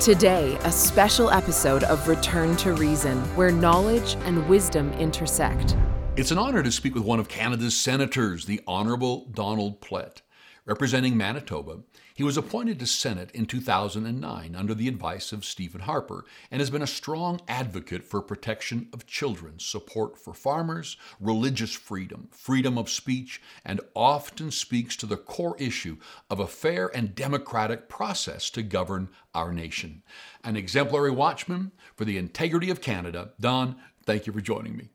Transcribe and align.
Today, 0.00 0.56
a 0.64 0.72
special 0.72 1.30
episode 1.30 1.84
of 1.84 2.08
Return 2.08 2.56
to 2.56 2.72
Reason, 2.72 3.18
where 3.36 3.52
knowledge 3.52 4.16
and 4.20 4.48
wisdom 4.48 4.90
intersect. 4.94 5.76
It's 6.16 6.30
an 6.30 6.38
honor 6.38 6.62
to 6.62 6.72
speak 6.72 6.94
with 6.94 7.04
one 7.04 7.20
of 7.20 7.28
Canada's 7.28 7.78
senators, 7.78 8.46
the 8.46 8.62
Honourable 8.66 9.26
Donald 9.26 9.82
Plett. 9.82 10.22
Representing 10.66 11.16
Manitoba, 11.16 11.78
he 12.14 12.22
was 12.22 12.36
appointed 12.36 12.78
to 12.78 12.86
Senate 12.86 13.30
in 13.32 13.46
2009 13.46 14.54
under 14.54 14.74
the 14.74 14.88
advice 14.88 15.32
of 15.32 15.44
Stephen 15.44 15.80
Harper 15.80 16.26
and 16.50 16.60
has 16.60 16.68
been 16.68 16.82
a 16.82 16.86
strong 16.86 17.40
advocate 17.48 18.04
for 18.04 18.20
protection 18.20 18.88
of 18.92 19.06
children, 19.06 19.58
support 19.58 20.18
for 20.18 20.34
farmers, 20.34 20.98
religious 21.18 21.72
freedom, 21.72 22.28
freedom 22.30 22.76
of 22.76 22.90
speech, 22.90 23.40
and 23.64 23.80
often 23.96 24.50
speaks 24.50 24.96
to 24.96 25.06
the 25.06 25.16
core 25.16 25.56
issue 25.58 25.96
of 26.28 26.40
a 26.40 26.46
fair 26.46 26.94
and 26.94 27.14
democratic 27.14 27.88
process 27.88 28.50
to 28.50 28.62
govern 28.62 29.08
our 29.34 29.52
nation. 29.52 30.02
An 30.44 30.56
exemplary 30.56 31.10
watchman 31.10 31.72
for 31.96 32.04
the 32.04 32.18
integrity 32.18 32.70
of 32.70 32.82
Canada. 32.82 33.30
Don, 33.40 33.76
thank 34.04 34.26
you 34.26 34.32
for 34.32 34.40
joining 34.42 34.76
me. 34.76 34.90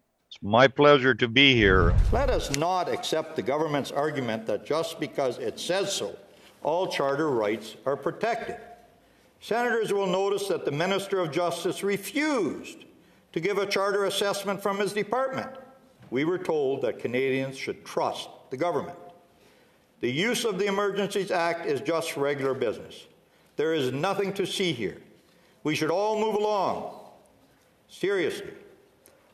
My 0.46 0.68
pleasure 0.68 1.16
to 1.16 1.28
be 1.28 1.56
here. 1.56 1.96
Let 2.12 2.30
us 2.30 2.56
not 2.56 2.88
accept 2.88 3.36
the 3.36 3.42
government's 3.42 3.90
argument 3.90 4.46
that 4.46 4.64
just 4.64 5.00
because 5.00 5.40
it 5.40 5.60
says 5.60 5.92
so, 5.92 6.16
all 6.62 6.88
charter 6.88 7.32
rights 7.32 7.78
are 7.84 7.98
protected. 7.98 8.58
Senators 9.42 9.92
will 9.92 10.06
notice 10.06 10.48
that 10.50 10.64
the 10.64 10.72
Minister 10.72 11.18
of 11.20 11.32
Justice 11.32 11.82
refused 11.82 12.86
to 13.34 13.40
give 13.40 13.58
a 13.58 13.66
charter 13.66 14.06
assessment 14.06 14.62
from 14.62 14.78
his 14.78 14.94
department. 14.94 15.50
We 16.12 16.26
were 16.26 16.38
told 16.38 16.84
that 16.84 17.00
Canadians 17.00 17.58
should 17.58 17.84
trust 17.84 18.30
the 18.52 18.58
government. 18.58 19.00
The 20.02 20.12
use 20.12 20.46
of 20.46 20.60
the 20.60 20.68
Emergencies 20.68 21.32
Act 21.32 21.66
is 21.66 21.82
just 21.82 22.18
regular 22.18 22.54
business. 22.54 23.08
There 23.56 23.74
is 23.74 23.92
nothing 23.92 24.32
to 24.34 24.46
see 24.46 24.74
here. 24.74 25.02
We 25.64 25.74
should 25.74 25.90
all 25.90 26.20
move 26.22 26.36
along. 26.36 27.00
Seriously, 27.88 28.52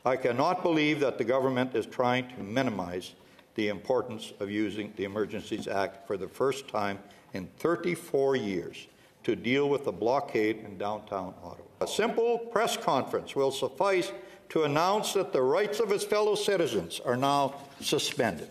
I 0.06 0.16
cannot 0.16 0.64
believe 0.64 1.00
that 1.02 1.18
the 1.18 1.24
government 1.24 1.76
is 1.76 1.86
trying 1.86 2.28
to 2.30 2.44
minimize 2.44 3.14
the 3.56 3.68
importance 3.68 4.34
of 4.40 4.50
using 4.50 4.94
the 4.96 5.04
Emergencies 5.04 5.68
Act 5.68 6.08
for 6.08 6.18
the 6.18 6.28
first 6.28 6.68
time 6.68 6.98
in 7.34 7.48
34 7.60 8.36
years 8.36 8.88
to 9.24 9.36
deal 9.36 9.70
with 9.70 9.86
the 9.86 9.92
blockade 9.92 10.58
in 10.66 10.78
downtown 10.78 11.34
Ottawa. 11.44 11.68
A 11.82 11.88
simple 11.88 12.40
press 12.40 12.78
conference 12.78 13.36
will 13.36 13.52
suffice 13.52 14.12
to 14.50 14.64
announce 14.64 15.14
that 15.14 15.32
the 15.32 15.42
rights 15.42 15.80
of 15.80 15.92
its 15.92 16.04
fellow 16.04 16.36
citizens 16.36 17.00
are 17.06 17.16
now 17.16 17.56
suspended. 17.80 18.50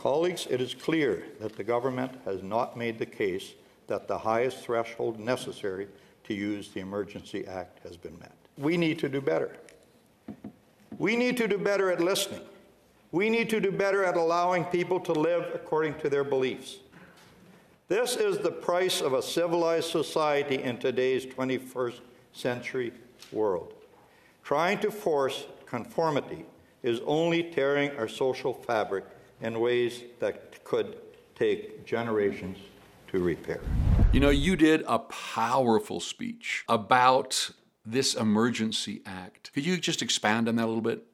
Colleagues, 0.00 0.48
it 0.50 0.60
is 0.60 0.74
clear 0.74 1.24
that 1.40 1.56
the 1.56 1.64
government 1.64 2.12
has 2.24 2.42
not 2.42 2.76
made 2.76 2.98
the 2.98 3.06
case 3.06 3.54
that 3.86 4.08
the 4.08 4.18
highest 4.18 4.58
threshold 4.58 5.20
necessary 5.20 5.86
to 6.24 6.34
use 6.34 6.68
the 6.70 6.80
Emergency 6.80 7.46
Act 7.46 7.78
has 7.84 7.96
been 7.96 8.18
met. 8.18 8.34
We 8.58 8.76
need 8.76 8.98
to 8.98 9.08
do 9.08 9.20
better. 9.20 9.56
We 10.98 11.14
need 11.14 11.36
to 11.36 11.46
do 11.46 11.58
better 11.58 11.92
at 11.92 12.00
listening. 12.00 12.40
We 13.12 13.30
need 13.30 13.48
to 13.50 13.60
do 13.60 13.70
better 13.70 14.04
at 14.04 14.16
allowing 14.16 14.64
people 14.64 14.98
to 15.00 15.12
live 15.12 15.46
according 15.54 15.94
to 16.00 16.10
their 16.10 16.24
beliefs. 16.24 16.78
This 17.86 18.16
is 18.16 18.38
the 18.38 18.50
price 18.50 19.00
of 19.00 19.14
a 19.14 19.22
civilized 19.22 19.90
society 19.90 20.62
in 20.62 20.76
today's 20.76 21.24
21st 21.24 22.00
century 22.32 22.92
world. 23.32 23.72
Trying 24.42 24.80
to 24.80 24.90
force 24.90 25.46
conformity 25.66 26.44
is 26.82 27.00
only 27.06 27.44
tearing 27.44 27.90
our 27.96 28.08
social 28.08 28.52
fabric 28.52 29.04
in 29.40 29.60
ways 29.60 30.02
that 30.18 30.62
could 30.64 30.96
take 31.34 31.86
generations 31.86 32.58
to 33.08 33.20
repair. 33.20 33.60
You 34.12 34.20
know, 34.20 34.30
you 34.30 34.56
did 34.56 34.84
a 34.86 34.98
powerful 34.98 36.00
speech 36.00 36.64
about 36.68 37.50
this 37.90 38.14
emergency 38.14 39.02
act. 39.06 39.52
Could 39.52 39.64
you 39.66 39.76
just 39.78 40.02
expand 40.02 40.48
on 40.48 40.56
that 40.56 40.64
a 40.64 40.66
little 40.66 40.82
bit? 40.82 41.04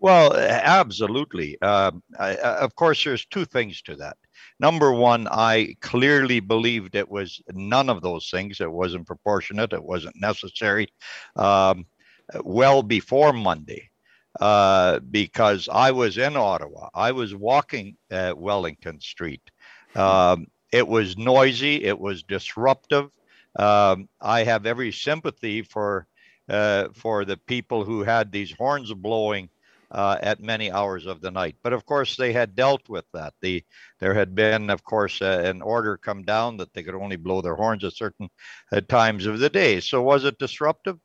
Well, 0.00 0.34
absolutely. 0.36 1.58
Uh, 1.60 1.90
I, 2.18 2.36
of 2.36 2.74
course, 2.76 3.02
there's 3.02 3.26
two 3.26 3.44
things 3.44 3.82
to 3.82 3.96
that. 3.96 4.16
Number 4.60 4.92
one, 4.92 5.26
I 5.28 5.74
clearly 5.80 6.40
believed 6.40 6.94
it 6.94 7.08
was 7.08 7.40
none 7.52 7.88
of 7.88 8.02
those 8.02 8.30
things. 8.30 8.60
It 8.60 8.70
wasn't 8.70 9.06
proportionate. 9.06 9.72
It 9.72 9.82
wasn't 9.82 10.14
necessary. 10.20 10.88
Um, 11.36 11.86
well 12.42 12.82
before 12.82 13.32
Monday, 13.32 13.90
uh, 14.40 15.00
because 15.10 15.68
I 15.72 15.90
was 15.90 16.18
in 16.18 16.36
Ottawa. 16.36 16.88
I 16.94 17.12
was 17.12 17.34
walking 17.34 17.96
at 18.10 18.38
Wellington 18.38 19.00
Street. 19.00 19.42
Um, 19.94 20.46
it 20.72 20.86
was 20.86 21.16
noisy. 21.16 21.84
It 21.84 21.98
was 21.98 22.22
disruptive. 22.22 23.10
Um, 23.56 24.08
I 24.20 24.44
have 24.44 24.66
every 24.66 24.92
sympathy 24.92 25.62
for 25.62 26.06
uh, 26.48 26.88
for 26.94 27.24
the 27.24 27.36
people 27.36 27.84
who 27.84 28.02
had 28.02 28.32
these 28.32 28.52
horns 28.52 28.92
blowing 28.94 29.50
uh, 29.90 30.18
at 30.20 30.40
many 30.40 30.70
hours 30.70 31.06
of 31.06 31.20
the 31.20 31.30
night. 31.30 31.56
But 31.62 31.72
of 31.72 31.84
course, 31.86 32.16
they 32.16 32.32
had 32.32 32.54
dealt 32.54 32.88
with 32.88 33.04
that. 33.14 33.34
The 33.40 33.64
there 34.00 34.14
had 34.14 34.34
been, 34.34 34.70
of 34.70 34.84
course, 34.84 35.20
uh, 35.20 35.42
an 35.44 35.62
order 35.62 35.96
come 35.96 36.22
down 36.24 36.56
that 36.58 36.72
they 36.72 36.82
could 36.82 36.94
only 36.94 37.16
blow 37.16 37.40
their 37.40 37.54
horns 37.54 37.84
at 37.84 37.94
certain 37.94 38.28
uh, 38.72 38.80
times 38.82 39.26
of 39.26 39.38
the 39.38 39.50
day. 39.50 39.80
So 39.80 40.02
was 40.02 40.24
it 40.24 40.38
disruptive? 40.38 40.98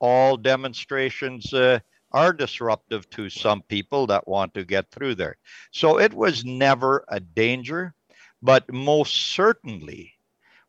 All 0.00 0.36
demonstrations 0.36 1.52
uh, 1.52 1.80
are 2.12 2.32
disruptive 2.32 3.08
to 3.10 3.28
some 3.28 3.62
people 3.62 4.06
that 4.08 4.26
want 4.26 4.54
to 4.54 4.64
get 4.64 4.90
through 4.90 5.14
there. 5.14 5.36
So 5.70 5.98
it 5.98 6.12
was 6.12 6.44
never 6.44 7.04
a 7.08 7.20
danger, 7.20 7.94
but 8.42 8.72
most 8.72 9.34
certainly 9.34 10.14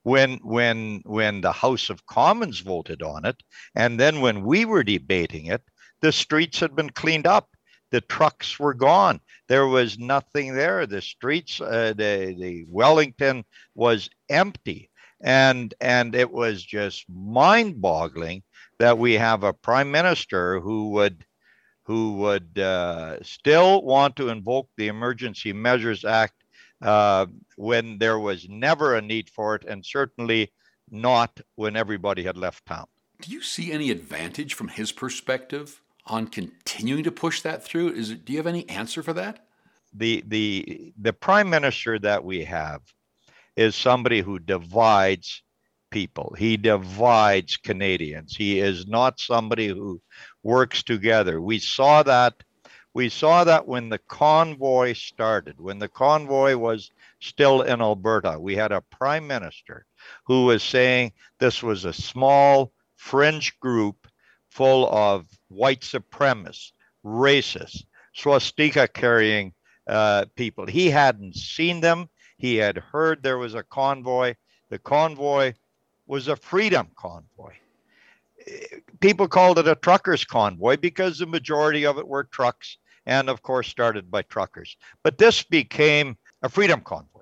when 0.03 0.37
when 0.43 1.01
when 1.05 1.41
the 1.41 1.51
House 1.51 1.89
of 1.89 2.05
Commons 2.05 2.59
voted 2.59 3.01
on 3.01 3.25
it, 3.25 3.41
and 3.75 3.99
then 3.99 4.21
when 4.21 4.43
we 4.43 4.65
were 4.65 4.83
debating 4.83 5.47
it, 5.47 5.63
the 6.01 6.11
streets 6.11 6.59
had 6.59 6.75
been 6.75 6.89
cleaned 6.89 7.27
up 7.27 7.49
the 7.91 8.01
trucks 8.01 8.57
were 8.57 8.73
gone. 8.73 9.19
There 9.47 9.67
was 9.67 9.99
nothing 9.99 10.55
there. 10.55 10.85
The 10.85 11.01
streets, 11.01 11.59
uh, 11.61 11.93
the 11.95 12.35
the 12.39 12.65
Wellington 12.67 13.43
was 13.75 14.09
empty, 14.29 14.89
and 15.21 15.73
and 15.81 16.15
it 16.15 16.31
was 16.31 16.63
just 16.63 17.05
mind-boggling 17.09 18.43
that 18.79 18.97
we 18.97 19.13
have 19.13 19.43
a 19.43 19.53
prime 19.53 19.91
minister 19.91 20.59
who 20.59 20.89
would 20.91 21.25
who 21.83 22.13
would 22.13 22.57
uh, 22.57 23.21
still 23.23 23.81
want 23.83 24.15
to 24.15 24.29
invoke 24.29 24.69
the 24.77 24.87
Emergency 24.87 25.51
Measures 25.51 26.05
Act 26.05 26.40
uh, 26.81 27.27
when 27.57 27.97
there 27.97 28.19
was 28.19 28.47
never 28.49 28.95
a 28.95 29.01
need 29.01 29.29
for 29.29 29.55
it, 29.55 29.65
and 29.65 29.85
certainly 29.85 30.51
not 30.89 31.39
when 31.55 31.75
everybody 31.75 32.23
had 32.23 32.37
left 32.37 32.65
town. 32.65 32.87
Do 33.21 33.31
you 33.31 33.41
see 33.41 33.71
any 33.71 33.91
advantage 33.91 34.53
from 34.55 34.69
his 34.69 34.91
perspective 34.91 35.81
on 36.07 36.27
continuing 36.27 37.03
to 37.03 37.11
push 37.11 37.41
that 37.41 37.63
through? 37.63 37.89
Is 37.89 38.09
it, 38.09 38.25
do 38.25 38.33
you 38.33 38.39
have 38.39 38.47
any 38.47 38.67
answer 38.69 39.03
for 39.03 39.13
that? 39.13 39.45
The 39.93 40.23
the 40.27 40.93
the 40.97 41.13
prime 41.13 41.49
minister 41.49 41.99
that 41.99 42.23
we 42.23 42.45
have 42.45 42.81
is 43.55 43.75
somebody 43.75 44.21
who 44.21 44.39
divides 44.39 45.43
people. 45.91 46.33
He 46.37 46.55
divides 46.57 47.57
Canadians. 47.57 48.35
He 48.35 48.59
is 48.59 48.87
not 48.87 49.19
somebody 49.19 49.67
who 49.67 50.01
works 50.43 50.81
together. 50.81 51.41
We 51.41 51.59
saw 51.59 52.03
that 52.03 52.35
we 52.93 53.09
saw 53.09 53.43
that 53.43 53.67
when 53.67 53.89
the 53.89 53.97
convoy 53.97 54.93
started, 54.93 55.59
when 55.59 55.79
the 55.79 55.87
convoy 55.87 56.57
was 56.57 56.91
still 57.19 57.61
in 57.61 57.81
Alberta, 57.81 58.37
we 58.39 58.55
had 58.55 58.71
a 58.71 58.81
prime 58.81 59.27
minister 59.27 59.85
who 60.25 60.45
was 60.45 60.61
saying 60.61 61.13
this 61.39 61.63
was 61.63 61.85
a 61.85 61.93
small 61.93 62.71
fringe 62.95 63.57
group 63.59 64.07
full 64.49 64.89
of 64.93 65.25
white 65.47 65.81
supremacists, 65.81 66.73
racists, 67.05 67.85
swastika 68.13 68.87
carrying 68.87 69.53
uh, 69.87 70.25
people. 70.35 70.65
He 70.65 70.89
hadn't 70.89 71.35
seen 71.35 71.79
them. 71.79 72.09
He 72.37 72.55
had 72.55 72.77
heard 72.77 73.23
there 73.23 73.37
was 73.37 73.55
a 73.55 73.63
convoy. 73.63 74.35
The 74.69 74.79
convoy 74.79 75.53
was 76.07 76.27
a 76.27 76.35
freedom 76.35 76.89
convoy. 76.95 77.53
People 78.99 79.27
called 79.27 79.59
it 79.59 79.67
a 79.67 79.75
truckers' 79.75 80.25
convoy 80.25 80.75
because 80.75 81.19
the 81.19 81.25
majority 81.25 81.85
of 81.85 81.97
it 81.97 82.07
were 82.07 82.23
trucks 82.23 82.77
and, 83.05 83.29
of 83.29 83.41
course, 83.41 83.67
started 83.67 84.11
by 84.11 84.21
truckers. 84.23 84.77
But 85.03 85.17
this 85.17 85.43
became 85.43 86.17
a 86.41 86.49
freedom 86.49 86.81
convoy 86.81 87.21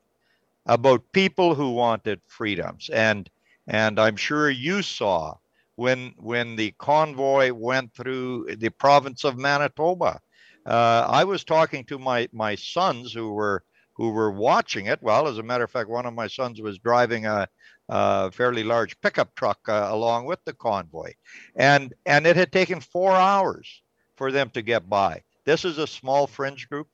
about 0.65 1.11
people 1.11 1.55
who 1.55 1.71
wanted 1.71 2.21
freedoms. 2.27 2.89
And, 2.89 3.29
and 3.67 3.99
I'm 3.99 4.15
sure 4.15 4.49
you 4.49 4.81
saw 4.81 5.35
when 5.79 6.13
when 6.17 6.57
the 6.57 6.71
convoy 6.77 7.53
went 7.53 7.93
through 7.93 8.47
the 8.57 8.69
province 8.69 9.23
of 9.23 9.37
Manitoba. 9.37 10.19
Uh, 10.65 11.07
I 11.09 11.23
was 11.23 11.45
talking 11.45 11.85
to 11.85 11.97
my 11.97 12.27
my 12.33 12.55
sons 12.55 13.13
who 13.13 13.31
were 13.31 13.63
who 13.93 14.11
were 14.11 14.31
watching 14.31 14.87
it. 14.87 14.99
Well, 15.01 15.27
as 15.27 15.37
a 15.37 15.43
matter 15.43 15.63
of 15.63 15.71
fact, 15.71 15.89
one 15.89 16.05
of 16.05 16.13
my 16.13 16.27
sons 16.27 16.61
was 16.61 16.79
driving 16.79 17.25
a, 17.25 17.47
a 17.87 18.29
fairly 18.31 18.63
large 18.63 18.99
pickup 18.99 19.33
truck 19.35 19.59
uh, 19.69 19.87
along 19.89 20.25
with 20.25 20.43
the 20.43 20.53
convoy, 20.53 21.13
and 21.55 21.93
and 22.05 22.27
it 22.27 22.35
had 22.35 22.51
taken 22.51 22.81
four 22.81 23.13
hours 23.13 23.81
for 24.17 24.33
them 24.33 24.49
to 24.51 24.61
get 24.61 24.89
by. 24.89 25.23
This 25.49 25.65
is 25.65 25.79
a 25.79 25.87
small 25.87 26.27
fringe 26.27 26.69
group. 26.69 26.87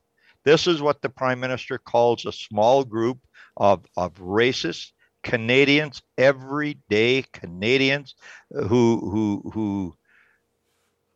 This 0.46 0.66
is 0.66 0.82
what 0.82 1.02
the 1.02 1.10
prime 1.10 1.42
minister 1.42 1.78
calls 1.78 2.26
a 2.26 2.32
small 2.32 2.86
group 2.86 3.20
of 3.58 3.86
of 3.98 4.14
racist, 4.14 4.94
Canadians, 5.24 6.02
everyday 6.18 7.24
Canadians 7.34 8.16
uh, 8.58 8.64
who 8.64 9.10
who 9.12 9.52
who 9.54 9.96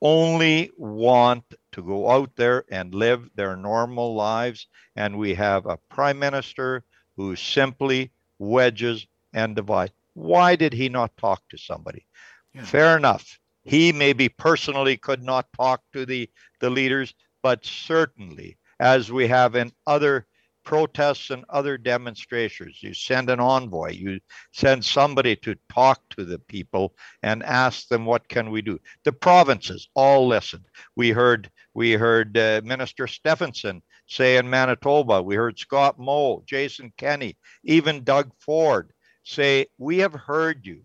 only 0.02 0.72
want 0.78 1.46
to 1.72 1.82
go 1.82 2.12
out 2.12 2.36
there 2.36 2.66
and 2.70 2.94
live 2.94 3.30
their 3.36 3.56
normal 3.56 4.16
lives. 4.16 4.68
And 4.98 5.18
we 5.18 5.34
have 5.36 5.66
a 5.66 5.78
prime 5.88 6.20
minister 6.20 6.84
who 7.16 7.38
simply 7.38 8.12
wedges 8.38 9.08
and 9.32 9.56
divides. 9.56 9.94
Why 10.14 10.58
did 10.58 10.74
he 10.74 10.90
not 10.90 11.16
talk 11.16 11.42
to 11.52 11.58
somebody? 11.58 12.06
Yeah. 12.54 12.66
Fair 12.66 12.98
enough. 12.98 13.40
He 13.64 13.94
maybe 13.94 14.28
personally 14.28 14.98
could 14.98 15.24
not 15.24 15.48
talk 15.56 15.84
to 15.94 16.06
the, 16.06 16.30
the 16.60 16.70
leaders, 16.70 17.14
but 17.42 17.66
certainly, 17.66 18.58
as 18.80 19.12
we 19.12 19.28
have 19.28 19.56
in 19.56 19.72
other 19.88 20.28
protests 20.70 21.32
and 21.32 21.44
other 21.50 21.80
demonstrations. 21.80 22.84
You 22.84 22.94
send 22.94 23.32
an 23.32 23.40
envoy, 23.40 23.92
you 23.94 24.20
send 24.52 24.86
somebody 24.86 25.36
to 25.38 25.56
talk 25.68 26.00
to 26.10 26.24
the 26.24 26.38
people 26.38 26.94
and 27.24 27.42
ask 27.42 27.88
them 27.88 28.06
what 28.06 28.28
can 28.28 28.52
we 28.52 28.62
do. 28.62 28.80
The 29.04 29.12
provinces 29.12 29.90
all 29.96 30.28
listened. 30.28 30.66
We 30.96 31.10
heard 31.10 31.50
we 31.74 31.94
heard 31.94 32.38
uh, 32.38 32.62
Minister 32.64 33.08
Stefanson 33.08 33.82
say 34.06 34.38
in 34.38 34.48
Manitoba, 34.48 35.24
we 35.24 35.36
heard 35.36 35.58
Scott 35.58 35.98
Moe, 35.98 36.44
Jason 36.46 36.94
Kenney, 36.98 37.36
even 37.64 38.04
Doug 38.04 38.32
Ford 38.38 38.94
say, 39.24 39.66
"We 39.80 39.98
have 39.98 40.14
heard 40.14 40.68
you 40.68 40.84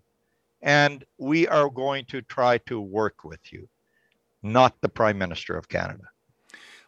and 0.63 1.05
we 1.19 1.47
are 1.47 1.69
going 1.69 2.07
to 2.07 2.23
try 2.23 2.57
to 2.69 2.81
work 2.81 3.23
with 3.23 3.53
you." 3.53 3.69
Not 4.43 4.81
the 4.81 4.89
Prime 4.89 5.19
Minister 5.19 5.59
of 5.59 5.69
Canada. 5.69 6.05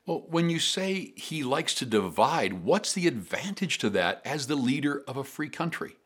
Well, 0.06 0.24
when 0.28 0.50
you 0.50 0.60
say 0.60 1.12
he 1.16 1.42
likes 1.42 1.74
to 1.74 1.84
divide, 1.84 2.64
what's 2.64 2.92
the 2.92 3.08
advantage 3.08 3.78
to 3.78 3.90
that 3.90 4.22
as 4.24 4.46
the 4.46 4.54
leader 4.54 5.02
of 5.08 5.16
a 5.16 5.24
free 5.24 5.48
country? 5.48 5.96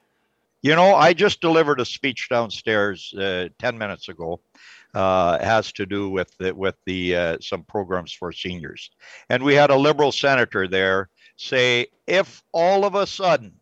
You 0.62 0.74
know, 0.74 0.94
I 0.94 1.12
just 1.12 1.42
delivered 1.42 1.80
a 1.80 1.84
speech 1.84 2.28
downstairs 2.30 3.12
uh, 3.14 3.48
10 3.58 3.78
minutes 3.78 4.08
ago. 4.08 4.40
Uh, 4.92 5.38
has 5.38 5.70
to 5.70 5.86
do 5.86 6.10
with 6.10 6.36
the, 6.38 6.52
with 6.52 6.74
the 6.84 7.14
uh, 7.14 7.36
some 7.40 7.62
programs 7.62 8.12
for 8.12 8.32
seniors, 8.32 8.90
and 9.28 9.40
we 9.40 9.54
had 9.54 9.70
a 9.70 9.76
liberal 9.76 10.10
senator 10.10 10.66
there 10.66 11.08
say, 11.36 11.86
if 12.08 12.42
all 12.50 12.84
of 12.84 12.96
a 12.96 13.06
sudden 13.06 13.52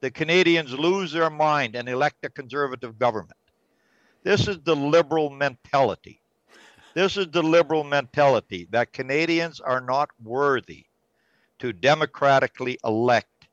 the 0.00 0.10
Canadians 0.10 0.72
lose 0.72 1.12
their 1.12 1.28
mind 1.28 1.76
and 1.76 1.90
elect 1.90 2.24
a 2.24 2.30
conservative 2.30 2.98
government, 2.98 3.36
this 4.22 4.48
is 4.48 4.60
the 4.60 4.74
liberal 4.74 5.28
mentality. 5.28 6.21
This 6.94 7.16
is 7.16 7.28
the 7.28 7.42
liberal 7.42 7.84
mentality 7.84 8.68
that 8.70 8.92
Canadians 8.92 9.60
are 9.60 9.80
not 9.80 10.10
worthy 10.22 10.86
to 11.58 11.72
democratically 11.72 12.78
elect 12.84 13.46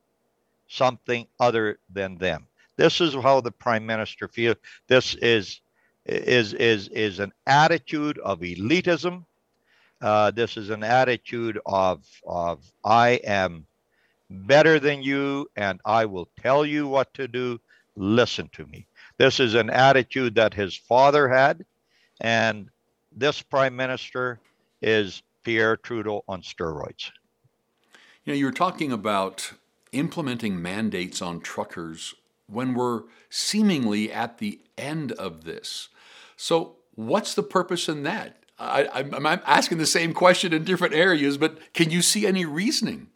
something 0.67 1.27
other 1.39 1.79
than 1.89 2.17
them. 2.17 2.47
This 2.75 3.01
is 3.01 3.13
how 3.13 3.41
the 3.41 3.51
prime 3.51 3.85
minister 3.85 4.27
feels. 4.27 4.57
This 4.87 5.15
is 5.15 5.61
is 6.05 6.53
is 6.53 6.87
is 6.89 7.19
an 7.19 7.33
attitude 7.45 8.17
of 8.19 8.39
elitism. 8.39 9.25
Uh, 10.01 10.31
this 10.31 10.57
is 10.57 10.69
an 10.69 10.83
attitude 10.83 11.59
of 11.65 12.05
of 12.25 12.65
I 12.83 13.19
am 13.23 13.65
better 14.29 14.79
than 14.79 15.01
you 15.01 15.49
and 15.55 15.81
I 15.85 16.05
will 16.05 16.29
tell 16.39 16.65
you 16.65 16.87
what 16.87 17.13
to 17.15 17.27
do. 17.27 17.59
Listen 17.95 18.49
to 18.53 18.65
me. 18.67 18.87
This 19.17 19.39
is 19.39 19.55
an 19.55 19.69
attitude 19.69 20.35
that 20.35 20.53
his 20.53 20.75
father 20.75 21.27
had, 21.27 21.65
and 22.21 22.69
this 23.11 23.41
prime 23.41 23.75
minister 23.75 24.39
is 24.81 25.21
Pierre 25.43 25.77
Trudeau 25.77 26.23
on 26.27 26.41
steroids. 26.41 27.11
You 28.23 28.33
know, 28.33 28.37
you 28.37 28.45
were 28.45 28.51
talking 28.51 28.91
about 28.91 29.53
implementing 29.91 30.61
mandates 30.61 31.21
on 31.21 31.39
truckers 31.41 32.13
when 32.47 32.73
we're 32.73 33.03
seemingly 33.29 34.11
at 34.11 34.37
the 34.37 34.59
end 34.77 35.11
of 35.13 35.43
this. 35.43 35.89
So, 36.35 36.75
what's 36.95 37.33
the 37.33 37.43
purpose 37.43 37.89
in 37.89 38.03
that? 38.03 38.37
I, 38.57 38.87
am 38.93 39.25
asking 39.25 39.77
the 39.77 39.85
same 39.85 40.13
question 40.13 40.51
in 40.51 40.65
different 40.65 40.93
areas, 40.93 41.37
but 41.37 41.73
can 41.73 41.91
you 41.91 42.01
see 42.01 42.27
any 42.27 42.45
reasoning? 42.45 43.07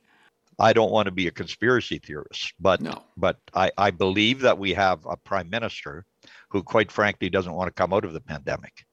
I 0.58 0.72
don't 0.72 0.92
want 0.92 1.08
to 1.08 1.12
be 1.12 1.28
a 1.28 1.32
conspiracy 1.32 2.00
theorist, 2.00 2.54
but 2.60 2.80
no. 2.80 3.04
but 3.18 3.40
I, 3.54 3.72
I 3.78 3.92
believe 3.92 4.42
that 4.42 4.58
we 4.58 4.74
have 4.74 5.06
a 5.06 5.18
prime 5.18 5.50
minister 5.50 6.06
who, 6.50 6.64
quite 6.64 6.92
frankly, 6.92 7.30
doesn't 7.30 7.52
want 7.52 7.68
to 7.68 7.74
come 7.74 7.92
out 7.92 8.06
of 8.06 8.14
the 8.14 8.22
pandemic 8.22 8.86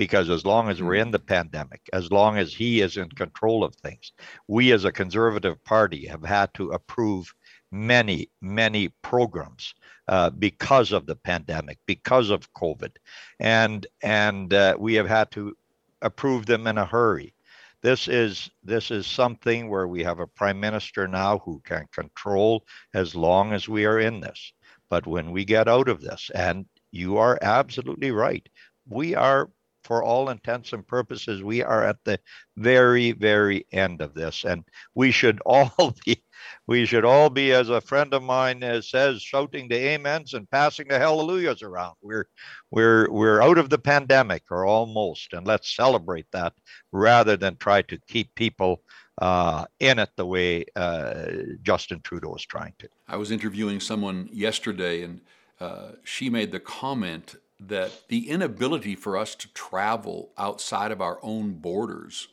because 0.00 0.30
as 0.30 0.46
long 0.46 0.70
as 0.70 0.80
we're 0.80 0.94
mm. 0.94 1.02
in 1.02 1.10
the 1.10 1.18
pandemic, 1.18 1.82
as 1.92 2.10
long 2.10 2.38
as 2.38 2.54
he 2.54 2.80
is 2.80 2.96
in 2.96 3.10
control 3.10 3.62
of 3.62 3.74
things, 3.74 4.12
we 4.48 4.72
as 4.72 4.86
a 4.86 4.90
conservative 4.90 5.62
party 5.62 6.06
have 6.06 6.24
had 6.24 6.54
to 6.54 6.70
approve 6.70 7.34
many, 7.70 8.30
many 8.40 8.88
programs 9.02 9.74
uh, 10.08 10.30
because 10.30 10.92
of 10.92 11.04
the 11.04 11.16
pandemic, 11.16 11.76
because 11.84 12.30
of 12.30 12.50
COVID, 12.54 12.92
and 13.40 13.86
and 14.02 14.54
uh, 14.54 14.74
we 14.78 14.94
have 14.94 15.06
had 15.06 15.30
to 15.32 15.54
approve 16.00 16.46
them 16.46 16.66
in 16.66 16.78
a 16.78 16.86
hurry. 16.86 17.34
This 17.82 18.08
is 18.08 18.50
this 18.64 18.90
is 18.90 19.06
something 19.06 19.68
where 19.68 19.86
we 19.86 20.02
have 20.02 20.18
a 20.18 20.26
prime 20.26 20.58
minister 20.58 21.08
now 21.08 21.40
who 21.40 21.60
can 21.66 21.86
control 21.92 22.64
as 22.94 23.14
long 23.14 23.52
as 23.52 23.68
we 23.68 23.84
are 23.84 24.00
in 24.00 24.20
this. 24.20 24.54
But 24.88 25.06
when 25.06 25.30
we 25.30 25.44
get 25.44 25.68
out 25.68 25.90
of 25.90 26.00
this, 26.00 26.30
and 26.34 26.64
you 26.90 27.18
are 27.18 27.38
absolutely 27.42 28.12
right, 28.12 28.48
we 28.88 29.14
are 29.14 29.50
for 29.90 30.04
all 30.04 30.28
intents 30.28 30.72
and 30.72 30.86
purposes, 30.86 31.42
we 31.42 31.64
are 31.64 31.84
at 31.84 31.96
the 32.04 32.16
very, 32.56 33.10
very 33.10 33.66
end 33.72 34.00
of 34.00 34.14
this, 34.14 34.44
and 34.44 34.62
we 34.94 35.10
should 35.10 35.40
all 35.44 35.96
be, 36.06 36.22
we 36.68 36.86
should 36.86 37.04
all 37.04 37.28
be, 37.28 37.50
as 37.50 37.70
a 37.70 37.80
friend 37.80 38.14
of 38.14 38.22
mine 38.22 38.62
says, 38.82 39.20
shouting 39.20 39.66
the 39.66 39.92
amens 39.92 40.32
and 40.32 40.48
passing 40.48 40.86
the 40.86 40.96
hallelujahs 40.96 41.62
around. 41.62 41.96
We're, 42.02 42.28
we're, 42.70 43.10
we're 43.10 43.42
out 43.42 43.58
of 43.58 43.68
the 43.68 43.78
pandemic, 43.78 44.44
or 44.48 44.64
almost, 44.64 45.32
and 45.32 45.44
let's 45.44 45.74
celebrate 45.74 46.26
that 46.30 46.52
rather 46.92 47.36
than 47.36 47.56
try 47.56 47.82
to 47.82 47.98
keep 48.06 48.32
people 48.36 48.84
uh, 49.20 49.64
in 49.80 49.98
it 49.98 50.10
the 50.14 50.24
way 50.24 50.66
uh, 50.76 51.24
Justin 51.62 52.00
Trudeau 52.04 52.36
is 52.36 52.46
trying 52.46 52.74
to. 52.78 52.88
I 53.08 53.16
was 53.16 53.32
interviewing 53.32 53.80
someone 53.80 54.28
yesterday, 54.32 55.02
and 55.02 55.20
uh, 55.58 55.94
she 56.04 56.30
made 56.30 56.52
the 56.52 56.60
comment 56.60 57.34
that 57.60 58.08
the 58.08 58.30
inability 58.30 58.94
for 58.94 59.16
us 59.16 59.34
to 59.34 59.52
travel 59.52 60.32
outside 60.38 60.90
of 60.90 61.00
our 61.00 61.18
own 61.22 61.52
borders, 61.52 62.28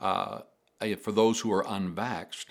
uh, 0.00 0.40
eh, 0.80 0.96
for 0.96 1.12
those 1.12 1.40
who 1.40 1.52
are 1.52 1.64
unvaxxed, 1.64 2.46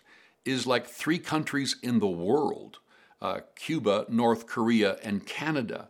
is 0.46 0.66
like 0.66 0.88
three 0.88 1.20
countries 1.20 1.76
in 1.82 2.00
the 2.00 2.08
world 2.08 2.80
uh, 3.22 3.40
Cuba, 3.56 4.06
North 4.10 4.46
Korea, 4.46 4.98
and 5.04 5.26
Canada. 5.26 5.90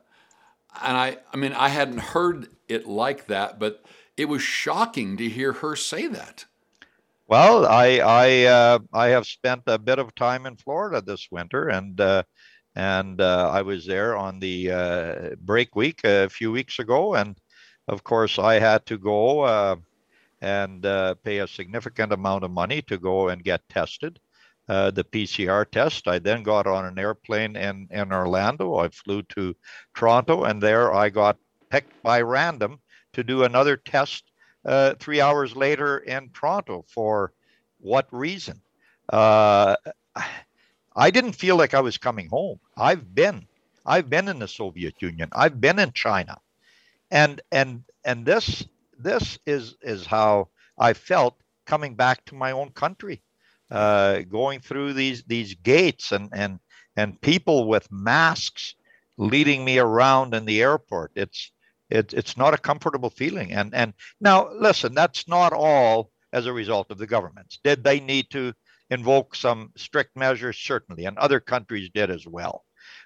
And 0.82 0.96
I, 0.96 1.18
I 1.34 1.38
mean, 1.38 1.54
I 1.54 1.70
hadn't 1.70 2.00
heard 2.00 2.48
it 2.70 2.88
like 2.88 3.28
that, 3.28 3.60
but 3.60 3.84
it 4.16 4.26
was 4.26 4.42
shocking 4.42 5.18
to 5.18 5.28
hear 5.28 5.54
her 5.54 5.76
say 5.76 6.08
that. 6.08 6.46
Well, 7.28 7.66
I 7.66 7.98
I 7.98 8.44
uh, 8.44 8.80
I 8.94 9.08
have 9.08 9.26
spent 9.26 9.64
a 9.66 9.80
bit 9.80 9.98
of 9.98 10.14
time 10.14 10.46
in 10.46 10.58
Florida 10.58 11.02
this 11.02 11.28
winter, 11.32 11.70
and 11.70 12.00
uh, 12.00 12.24
and 12.76 13.22
uh, 13.22 13.50
I 13.52 13.62
was 13.62 13.86
there 13.86 14.16
on 14.18 14.40
the 14.40 14.72
uh, 14.72 15.36
break 15.42 15.76
week 15.76 16.02
a 16.04 16.30
few 16.30 16.52
weeks 16.52 16.80
ago, 16.80 17.16
and 17.16 17.38
of 17.88 18.04
course 18.04 18.38
I 18.40 18.60
had 18.60 18.86
to 18.88 18.98
go 18.98 19.42
uh, 19.42 19.76
and 20.42 20.86
uh, 20.86 21.16
pay 21.24 21.40
a 21.40 21.48
significant 21.48 22.12
amount 22.12 22.44
of 22.44 22.52
money 22.52 22.82
to 22.84 22.98
go 22.98 23.30
and 23.30 23.44
get 23.44 23.68
tested, 23.70 24.20
uh, 24.68 24.92
the 24.92 25.04
PCR 25.04 25.66
test. 25.66 26.08
I 26.08 26.20
then 26.20 26.44
got 26.44 26.68
on 26.68 26.86
an 26.86 27.00
airplane 27.00 27.56
in 27.56 27.88
in 27.92 28.12
Orlando. 28.12 28.76
I 28.76 28.90
flew 28.90 29.24
to 29.38 29.56
Toronto, 29.96 30.44
and 30.44 30.62
there 30.62 30.94
I 30.94 31.10
got 31.10 31.38
picked 31.70 32.02
by 32.04 32.22
random 32.22 32.80
to 33.14 33.24
do 33.24 33.44
another 33.44 33.78
test 33.78 34.32
uh, 34.66 34.96
three 35.00 35.22
hours 35.22 35.56
later 35.56 36.00
in 36.00 36.30
Toronto. 36.34 36.86
For 36.90 37.32
what 37.80 38.08
reason? 38.12 38.62
I 40.96 41.12
didn't 41.12 41.34
feel 41.34 41.58
like 41.58 41.74
I 41.74 41.82
was 41.82 41.98
coming 41.98 42.28
home. 42.30 42.60
I've 42.78 43.14
been, 43.14 43.48
I've 43.86 44.10
been 44.10 44.28
in 44.28 44.40
the 44.40 44.48
Soviet 44.48 45.02
Union. 45.02 45.30
I've 45.34 45.60
been 45.60 45.80
in 45.80 45.92
China, 45.92 46.40
and 47.12 47.42
and 47.52 47.84
and 48.04 48.26
this 48.26 48.66
this 48.98 49.38
is 49.46 49.76
is 49.82 50.06
how 50.06 50.50
I 50.78 50.94
felt 50.94 51.36
coming 51.66 51.96
back 51.96 52.24
to 52.26 52.36
my 52.36 52.52
own 52.52 52.70
country, 52.70 53.22
uh, 53.72 54.22
going 54.22 54.62
through 54.62 54.94
these 54.94 55.24
these 55.24 55.56
gates 55.56 56.12
and 56.12 56.30
and 56.34 56.60
and 56.96 57.20
people 57.22 57.68
with 57.68 57.92
masks 57.92 58.76
leading 59.18 59.66
me 59.66 59.80
around 59.80 60.34
in 60.34 60.46
the 60.46 60.62
airport. 60.62 61.12
It's 61.16 61.52
it, 61.90 62.14
it's 62.14 62.38
not 62.38 62.54
a 62.54 62.58
comfortable 62.58 63.10
feeling. 63.10 63.52
And 63.52 63.74
and 63.76 63.94
now 64.20 64.50
listen, 64.54 64.94
that's 64.96 65.28
not 65.28 65.54
all 65.54 66.12
as 66.34 66.46
a 66.46 66.54
result 66.54 66.92
of 66.92 66.98
the 66.98 67.08
governments. 67.08 67.60
Did 67.64 67.84
they 67.84 68.00
need 68.00 68.30
to 68.32 68.54
invoke 68.90 69.36
some 69.36 69.72
strict 69.76 70.16
measures, 70.16 70.58
certainly, 70.58 71.06
and 71.06 71.18
other 71.18 71.40
countries 71.40 71.90
did 71.94 72.10
as 72.10 72.28
well. 72.28 72.66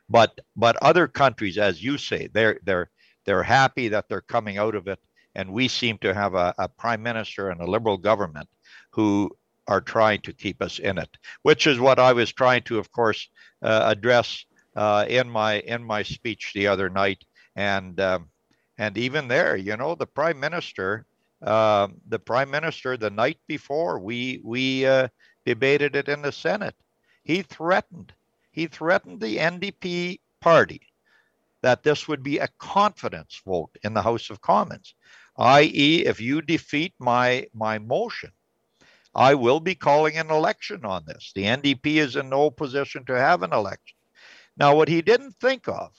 But 0.09 0.39
but 0.55 0.75
other 0.77 1.07
countries, 1.07 1.57
as 1.57 1.83
you 1.83 1.97
say, 1.97 2.27
they're 2.27 2.59
they're 2.63 2.89
they're 3.25 3.43
happy 3.43 3.89
that 3.89 4.09
they're 4.09 4.21
coming 4.21 4.57
out 4.57 4.75
of 4.75 4.87
it, 4.87 4.99
and 5.35 5.53
we 5.53 5.67
seem 5.67 5.97
to 5.99 6.13
have 6.13 6.33
a, 6.33 6.53
a 6.57 6.67
prime 6.67 7.03
minister 7.03 7.49
and 7.49 7.61
a 7.61 7.69
liberal 7.69 7.97
government 7.97 8.49
who 8.91 9.29
are 9.67 9.81
trying 9.81 10.19
to 10.21 10.33
keep 10.33 10.61
us 10.61 10.79
in 10.79 10.97
it, 10.97 11.09
which 11.43 11.67
is 11.67 11.79
what 11.79 11.99
I 11.99 12.11
was 12.13 12.33
trying 12.33 12.63
to, 12.63 12.79
of 12.79 12.91
course, 12.91 13.29
uh, 13.61 13.83
address 13.85 14.45
uh, 14.75 15.05
in 15.07 15.29
my 15.29 15.59
in 15.59 15.83
my 15.83 16.03
speech 16.03 16.51
the 16.53 16.67
other 16.67 16.89
night, 16.89 17.23
and 17.55 17.99
um, 17.99 18.29
and 18.77 18.97
even 18.97 19.27
there, 19.27 19.55
you 19.55 19.77
know, 19.77 19.93
the 19.95 20.07
prime 20.07 20.39
minister, 20.39 21.05
uh, 21.43 21.87
the 22.07 22.19
prime 22.19 22.49
minister, 22.49 22.97
the 22.97 23.09
night 23.11 23.37
before 23.47 23.99
we 23.99 24.41
we 24.43 24.85
uh, 24.85 25.07
debated 25.49 25.95
it 25.95 26.07
in 26.07 26.21
the 26.21 26.31
Senate, 26.31 26.75
he 27.23 27.41
threatened 27.41 28.13
he 28.51 28.67
threatened 28.67 29.19
the 29.19 29.37
NDP 29.37 30.19
party 30.41 30.81
that 31.63 31.81
this 31.81 32.07
would 32.07 32.21
be 32.21 32.37
a 32.37 32.53
confidence 32.59 33.41
vote 33.43 33.75
in 33.83 33.95
the 33.95 34.03
House 34.03 34.29
of 34.29 34.41
Commons, 34.41 34.93
i.e., 35.37 36.05
if 36.05 36.21
you 36.21 36.43
defeat 36.43 36.93
my 36.99 37.47
my 37.51 37.79
motion, 37.79 38.31
I 39.15 39.33
will 39.33 39.59
be 39.59 39.73
calling 39.73 40.17
an 40.17 40.29
election 40.29 40.85
on 40.85 41.05
this. 41.05 41.31
The 41.33 41.45
NDP 41.45 41.95
is 41.95 42.15
in 42.15 42.29
no 42.29 42.51
position 42.51 43.03
to 43.05 43.17
have 43.17 43.41
an 43.41 43.51
election. 43.51 43.97
Now, 44.55 44.75
what 44.75 44.87
he 44.87 45.01
didn't 45.01 45.35
think 45.41 45.67
of, 45.67 45.89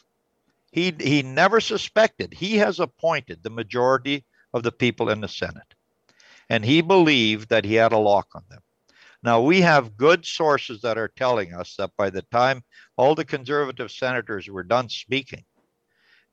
he 0.71 0.95
he 1.01 1.23
never 1.25 1.61
suspected. 1.61 2.35
He 2.35 2.59
has 2.59 2.79
appointed 2.79 3.43
the 3.43 3.51
majority 3.51 4.25
of 4.55 4.63
the 4.63 4.73
people 4.73 5.11
in 5.11 5.21
the 5.21 5.35
Senate, 5.43 5.75
and 6.49 6.65
he 6.65 6.83
believed 6.83 7.49
that 7.49 7.65
he 7.65 7.75
had 7.75 7.93
a 7.93 7.99
lock 7.99 8.29
on 8.37 8.45
them. 8.49 8.63
Now, 9.23 9.43
we 9.43 9.61
have 9.61 9.97
good 9.97 10.25
sources 10.25 10.81
that 10.83 10.97
are 10.97 11.09
telling 11.09 11.53
us 11.53 11.77
that 11.77 11.91
by 11.97 12.11
the 12.11 12.23
time 12.23 12.65
all 12.97 13.15
the 13.15 13.25
conservative 13.25 13.91
senators 13.91 14.49
were 14.49 14.63
done 14.63 14.89
speaking, 14.89 15.45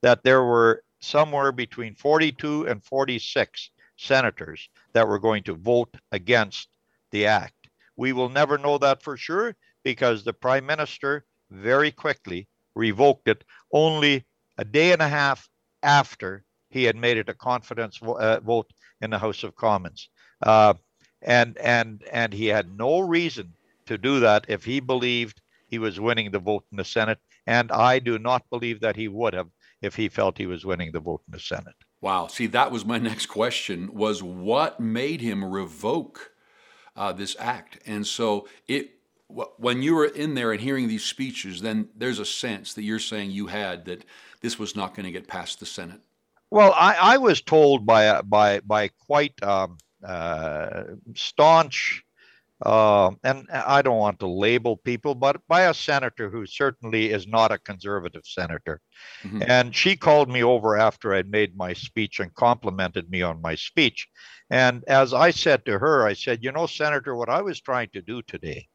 that 0.02 0.24
there 0.24 0.44
were 0.44 0.84
somewhere 1.00 1.52
between 1.52 1.96
42 1.96 2.68
and 2.68 2.84
46 2.84 3.72
senators 3.98 4.70
that 4.94 5.08
were 5.08 5.20
going 5.20 5.44
to 5.44 5.54
vote 5.56 5.96
against 6.12 6.70
the 7.12 7.26
act. 7.26 7.70
We 7.96 8.14
will 8.14 8.30
never 8.30 8.58
know 8.58 8.78
that 8.78 9.02
for 9.02 9.18
sure 9.18 9.56
because 9.84 10.24
the 10.24 10.34
prime 10.34 10.66
minister 10.66 11.26
very 11.50 11.92
quickly 11.92 12.48
revoked 12.76 13.28
it 13.28 13.44
only 13.74 14.26
a 14.58 14.66
day 14.66 14.92
and 14.92 15.02
a 15.02 15.08
half 15.08 15.50
after 15.84 16.44
he 16.70 16.84
had 16.84 16.96
made 16.96 17.18
it 17.18 17.30
a 17.30 17.34
confidence 17.34 17.98
vo- 17.98 18.18
uh, 18.20 18.40
vote 18.40 18.72
in 19.02 19.10
the 19.10 19.18
House 19.18 19.44
of 19.44 19.56
Commons. 19.56 20.10
Uh, 20.42 20.74
and 21.22 21.58
and 21.58 22.04
and 22.12 22.34
he 22.34 22.48
had 22.48 22.78
no 22.78 23.00
reason 23.00 23.54
to 23.88 23.98
do 23.98 24.20
that 24.20 24.46
if 24.48 24.64
he 24.64 24.80
believed 24.80 25.42
he 25.68 25.80
was 25.80 26.00
winning 26.00 26.32
the 26.32 26.40
vote 26.40 26.66
in 26.72 26.78
the 26.78 26.86
Senate. 26.86 27.20
And 27.46 27.72
I 27.72 28.00
do 28.00 28.20
not 28.20 28.50
believe 28.50 28.82
that 28.82 28.96
he 28.96 29.08
would 29.08 29.34
have 29.34 29.48
if 29.82 29.96
he 29.96 30.10
felt 30.10 30.38
he 30.38 30.46
was 30.46 30.66
winning 30.66 30.92
the 30.92 31.00
vote 31.00 31.22
in 31.28 31.34
the 31.34 31.40
Senate. 31.40 31.76
Wow. 32.02 32.28
See, 32.28 32.48
that 32.48 32.72
was 32.72 32.86
my 32.86 32.98
next 33.12 33.28
question 33.28 33.94
was 33.94 34.22
what 34.24 34.80
made 34.80 35.22
him 35.22 35.44
revoke 35.44 36.32
uh, 36.96 37.12
this 37.14 37.36
act? 37.40 37.80
And 37.86 38.06
so 38.06 38.48
it 38.68 38.92
when 39.30 39.82
you 39.82 39.94
were 39.94 40.06
in 40.06 40.36
there 40.36 40.54
and 40.54 40.62
hearing 40.62 40.88
these 40.88 41.04
speeches, 41.04 41.62
then 41.62 41.90
there's 41.96 42.20
a 42.20 42.26
sense 42.26 42.74
that 42.74 42.84
you're 42.84 42.98
saying 42.98 43.32
you 43.32 43.48
had 43.48 43.84
that 43.86 44.06
this 44.40 44.58
was 44.58 44.74
not 44.74 44.96
going 44.96 45.06
to 45.06 45.12
get 45.12 45.28
past 45.28 45.60
the 45.60 45.66
Senate. 45.66 46.00
Well, 46.50 46.74
I, 46.78 46.96
I 47.00 47.18
was 47.18 47.42
told 47.42 47.86
by 47.86 48.22
by 48.22 48.62
by 48.62 48.88
quite 48.88 49.34
um, 49.44 49.78
staunch, 51.16 52.04
uh, 52.66 53.12
and 53.24 53.48
I 53.52 53.84
don't 53.84 54.00
want 54.00 54.20
to 54.20 54.28
label 54.28 54.78
people, 54.78 55.14
but 55.14 55.42
by 55.48 55.64
a 55.64 55.74
senator 55.74 56.30
who 56.30 56.48
certainly 56.48 57.12
is 57.12 57.28
not 57.28 57.52
a 57.52 57.60
conservative 57.60 58.24
senator. 58.26 58.82
Mm-hmm. 59.24 59.44
And 59.48 59.76
she 59.76 59.96
called 59.96 60.30
me 60.30 60.44
over 60.44 60.76
after 60.76 61.14
I'd 61.14 61.30
made 61.30 61.56
my 61.56 61.74
speech 61.74 62.20
and 62.20 62.34
complimented 62.34 63.12
me 63.12 63.22
on 63.22 63.42
my 63.42 63.54
speech. 63.54 64.08
And 64.50 64.84
as 64.88 65.14
I 65.14 65.32
said 65.32 65.66
to 65.66 65.78
her, 65.78 66.08
I 66.08 66.14
said, 66.14 66.44
You 66.44 66.52
know, 66.52 66.66
Senator, 66.66 67.16
what 67.16 67.30
I 67.30 67.42
was 67.42 67.62
trying 67.62 67.90
to 67.94 68.02
do 68.02 68.24
today 68.24 68.68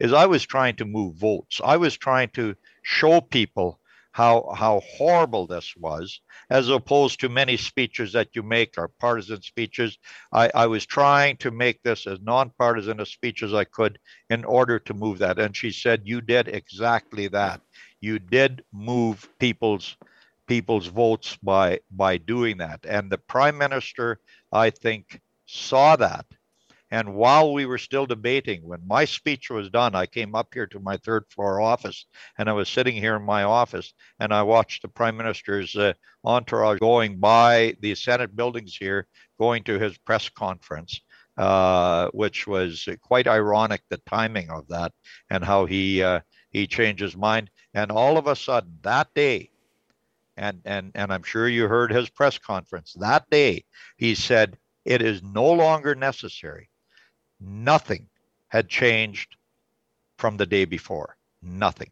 is 0.00 0.12
I 0.12 0.26
was 0.26 0.44
trying 0.44 0.74
to 0.76 0.84
move 0.84 1.14
votes. 1.14 1.60
I 1.62 1.76
was 1.76 1.96
trying 1.96 2.30
to 2.30 2.56
show 2.82 3.20
people 3.20 3.78
how 4.12 4.52
how 4.56 4.80
horrible 4.80 5.46
this 5.46 5.74
was, 5.76 6.20
as 6.50 6.68
opposed 6.68 7.20
to 7.20 7.28
many 7.28 7.56
speeches 7.56 8.12
that 8.12 8.28
you 8.34 8.42
make 8.42 8.78
are 8.78 8.88
partisan 8.88 9.42
speeches. 9.42 9.98
I, 10.32 10.50
I 10.54 10.66
was 10.66 10.86
trying 10.86 11.38
to 11.38 11.50
make 11.50 11.82
this 11.82 12.06
as 12.06 12.20
nonpartisan 12.20 13.00
a 13.00 13.06
speech 13.06 13.42
as 13.42 13.54
I 13.54 13.64
could 13.64 13.98
in 14.30 14.44
order 14.44 14.78
to 14.80 14.94
move 14.94 15.18
that. 15.18 15.38
And 15.38 15.56
she 15.56 15.70
said, 15.70 16.02
You 16.04 16.20
did 16.20 16.48
exactly 16.48 17.28
that. 17.28 17.62
You 18.00 18.18
did 18.18 18.64
move 18.72 19.28
people's 19.38 19.96
people's 20.46 20.86
votes 20.86 21.38
by 21.42 21.80
by 21.90 22.18
doing 22.18 22.58
that. 22.58 22.80
And 22.86 23.10
the 23.10 23.18
prime 23.18 23.56
minister, 23.56 24.20
I 24.52 24.70
think, 24.70 25.20
saw 25.46 25.96
that 25.96 26.26
and 26.92 27.14
while 27.14 27.54
we 27.54 27.64
were 27.64 27.78
still 27.78 28.04
debating, 28.04 28.62
when 28.68 28.86
my 28.86 29.06
speech 29.06 29.48
was 29.48 29.70
done, 29.70 29.94
I 29.94 30.04
came 30.04 30.34
up 30.34 30.52
here 30.52 30.66
to 30.66 30.78
my 30.78 30.98
third 30.98 31.24
floor 31.30 31.58
office 31.58 32.04
and 32.36 32.50
I 32.50 32.52
was 32.52 32.68
sitting 32.68 32.94
here 32.94 33.16
in 33.16 33.22
my 33.22 33.44
office 33.44 33.94
and 34.20 34.30
I 34.30 34.42
watched 34.42 34.82
the 34.82 34.88
prime 34.88 35.16
minister's 35.16 35.74
uh, 35.74 35.94
entourage 36.22 36.80
going 36.80 37.16
by 37.16 37.76
the 37.80 37.94
Senate 37.94 38.36
buildings 38.36 38.76
here, 38.76 39.06
going 39.40 39.64
to 39.64 39.78
his 39.78 39.96
press 39.96 40.28
conference. 40.28 41.00
Uh, 41.38 42.10
which 42.10 42.46
was 42.46 42.86
quite 43.00 43.26
ironic, 43.26 43.80
the 43.88 43.96
timing 44.06 44.50
of 44.50 44.68
that 44.68 44.92
and 45.30 45.42
how 45.42 45.64
he 45.64 46.02
uh, 46.02 46.20
he 46.50 46.66
changed 46.66 47.00
his 47.00 47.16
mind. 47.16 47.48
And 47.72 47.90
all 47.90 48.18
of 48.18 48.26
a 48.26 48.36
sudden, 48.36 48.78
that 48.82 49.08
day, 49.14 49.48
and 50.36 50.60
and 50.66 50.92
and 50.94 51.10
I'm 51.10 51.22
sure 51.22 51.48
you 51.48 51.68
heard 51.68 51.90
his 51.90 52.10
press 52.10 52.36
conference 52.36 52.94
that 53.00 53.24
day, 53.30 53.64
he 53.96 54.14
said 54.14 54.58
it 54.84 55.00
is 55.00 55.22
no 55.22 55.50
longer 55.50 55.94
necessary 55.94 56.68
nothing 57.42 58.08
had 58.48 58.68
changed 58.68 59.36
from 60.16 60.36
the 60.36 60.46
day 60.46 60.64
before. 60.64 61.16
Nothing. 61.42 61.90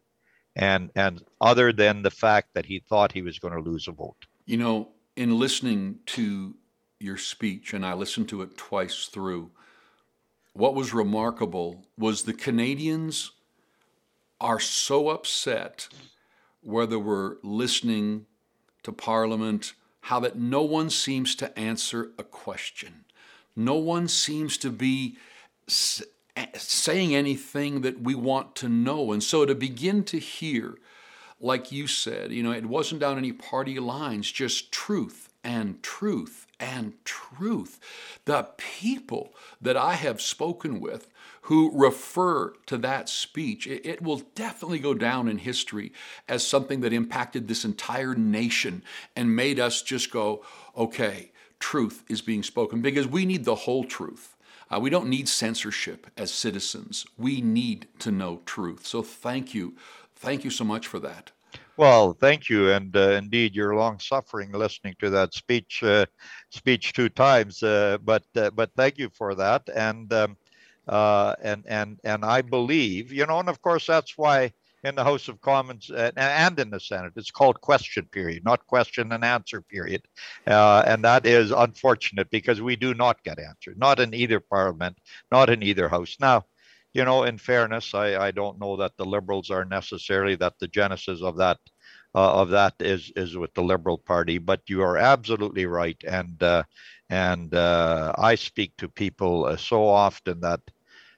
And 0.55 0.91
and 0.95 1.21
other 1.39 1.71
than 1.71 2.01
the 2.01 2.11
fact 2.11 2.49
that 2.53 2.65
he 2.65 2.79
thought 2.79 3.11
he 3.11 3.21
was 3.21 3.39
going 3.39 3.53
to 3.53 3.69
lose 3.69 3.87
a 3.87 3.91
vote. 3.91 4.25
You 4.45 4.57
know, 4.57 4.89
in 5.15 5.37
listening 5.39 5.99
to 6.07 6.55
your 6.99 7.17
speech, 7.17 7.73
and 7.73 7.85
I 7.85 7.93
listened 7.93 8.29
to 8.29 8.41
it 8.41 8.57
twice 8.57 9.05
through, 9.05 9.51
what 10.53 10.75
was 10.75 10.93
remarkable 10.93 11.85
was 11.97 12.23
the 12.23 12.33
Canadians 12.33 13.31
are 14.39 14.59
so 14.59 15.09
upset 15.09 15.87
whether 16.61 16.99
we're 16.99 17.37
listening 17.43 18.25
to 18.83 18.91
Parliament, 18.91 19.73
how 20.01 20.19
that 20.19 20.37
no 20.37 20.63
one 20.63 20.89
seems 20.89 21.35
to 21.35 21.57
answer 21.57 22.11
a 22.17 22.23
question. 22.23 23.05
No 23.55 23.75
one 23.75 24.07
seems 24.07 24.57
to 24.57 24.69
be 24.69 25.17
Eh, 26.37 26.45
saying 26.57 27.13
anything 27.13 27.81
that 27.81 28.01
we 28.01 28.15
want 28.15 28.55
to 28.55 28.69
know. 28.69 29.11
And 29.11 29.21
so 29.21 29.45
to 29.45 29.53
begin 29.53 30.03
to 30.05 30.17
hear, 30.17 30.77
like 31.41 31.71
you 31.73 31.87
said, 31.87 32.31
you 32.31 32.41
know, 32.41 32.51
it 32.51 32.65
wasn't 32.65 33.01
down 33.01 33.17
any 33.17 33.33
party 33.33 33.79
lines, 33.79 34.31
just 34.31 34.71
truth 34.71 35.29
and 35.43 35.83
truth 35.83 36.47
and 36.57 36.93
truth. 37.03 37.79
The 38.23 38.47
people 38.57 39.33
that 39.59 39.75
I 39.75 39.95
have 39.95 40.21
spoken 40.21 40.79
with 40.79 41.09
who 41.43 41.71
refer 41.73 42.53
to 42.67 42.77
that 42.77 43.09
speech, 43.09 43.67
it, 43.67 43.85
it, 43.85 44.01
will 44.01 44.21
definitely 44.35 44.79
go 44.79 44.93
down 44.93 45.27
in 45.27 45.39
history 45.39 45.91
as 46.29 46.47
something 46.47 46.79
that 46.81 46.93
impacted 46.93 47.47
this 47.47 47.65
entire 47.65 48.15
nation 48.15 48.83
and 49.15 49.35
made 49.35 49.59
us 49.59 49.81
just 49.81 50.11
go, 50.11 50.45
okay, 50.77 51.31
truth 51.59 52.03
is 52.07 52.21
being 52.21 52.43
spoken 52.43 52.81
because 52.81 53.07
we 53.07 53.25
need 53.25 53.43
the 53.43 53.55
whole 53.55 53.83
truth. 53.83 54.37
Uh, 54.71 54.79
we 54.79 54.89
don't 54.89 55.09
need 55.09 55.27
censorship 55.27 56.07
as 56.15 56.31
citizens. 56.31 57.05
We 57.17 57.41
need 57.41 57.87
to 57.99 58.11
know 58.11 58.41
truth. 58.45 58.87
So 58.87 59.01
thank 59.03 59.53
you. 59.53 59.75
Thank 60.15 60.43
you 60.45 60.49
so 60.49 60.63
much 60.63 60.87
for 60.87 60.99
that. 60.99 61.31
Well, 61.77 62.13
thank 62.13 62.47
you, 62.47 62.71
and 62.71 62.95
uh, 62.95 63.11
indeed, 63.11 63.55
you're 63.55 63.75
long 63.75 63.97
suffering 63.99 64.51
listening 64.51 64.95
to 64.99 65.09
that 65.09 65.33
speech, 65.33 65.81
uh, 65.83 66.05
speech 66.49 66.93
two 66.93 67.09
times. 67.09 67.63
Uh, 67.63 67.97
but 68.03 68.23
uh, 68.35 68.51
but 68.51 68.69
thank 68.75 68.97
you 68.97 69.09
for 69.09 69.33
that, 69.35 69.67
and 69.73 70.11
um, 70.13 70.37
uh, 70.87 71.33
and 71.41 71.65
and 71.67 71.99
and 72.03 72.23
I 72.23 72.41
believe, 72.41 73.11
you 73.11 73.25
know, 73.25 73.39
and 73.39 73.49
of 73.49 73.61
course 73.61 73.87
that's 73.87 74.17
why 74.17 74.51
in 74.83 74.95
the 74.95 75.03
House 75.03 75.27
of 75.27 75.41
Commons 75.41 75.91
uh, 75.91 76.11
and 76.15 76.59
in 76.59 76.69
the 76.69 76.79
Senate. 76.79 77.13
It's 77.15 77.31
called 77.31 77.61
question 77.61 78.05
period, 78.11 78.43
not 78.43 78.65
question 78.67 79.11
and 79.11 79.23
answer 79.23 79.61
period. 79.61 80.01
Uh, 80.47 80.83
and 80.85 81.03
that 81.03 81.25
is 81.25 81.51
unfortunate 81.51 82.29
because 82.31 82.61
we 82.61 82.75
do 82.75 82.93
not 82.93 83.23
get 83.23 83.39
answers, 83.39 83.77
not 83.77 83.99
in 83.99 84.13
either 84.13 84.39
parliament, 84.39 84.97
not 85.31 85.49
in 85.49 85.61
either 85.63 85.87
house. 85.87 86.17
Now, 86.19 86.45
you 86.93 87.05
know, 87.05 87.23
in 87.23 87.37
fairness, 87.37 87.93
I, 87.93 88.17
I 88.17 88.31
don't 88.31 88.59
know 88.59 88.75
that 88.77 88.97
the 88.97 89.05
liberals 89.05 89.49
are 89.49 89.65
necessarily 89.65 90.35
that 90.35 90.59
the 90.59 90.67
genesis 90.67 91.21
of 91.21 91.37
that 91.37 91.57
uh, 92.13 92.41
of 92.41 92.49
that 92.49 92.73
is 92.79 93.11
is 93.15 93.37
with 93.37 93.53
the 93.53 93.63
Liberal 93.63 93.97
Party, 93.97 94.37
but 94.37 94.61
you 94.67 94.81
are 94.81 94.97
absolutely 94.97 95.65
right, 95.65 95.95
and 96.05 96.41
uh, 96.43 96.63
and 97.09 97.53
uh, 97.55 98.13
I 98.17 98.35
speak 98.35 98.73
to 98.77 98.89
people 98.89 99.45
uh, 99.45 99.55
so 99.55 99.87
often 99.87 100.41
that 100.41 100.59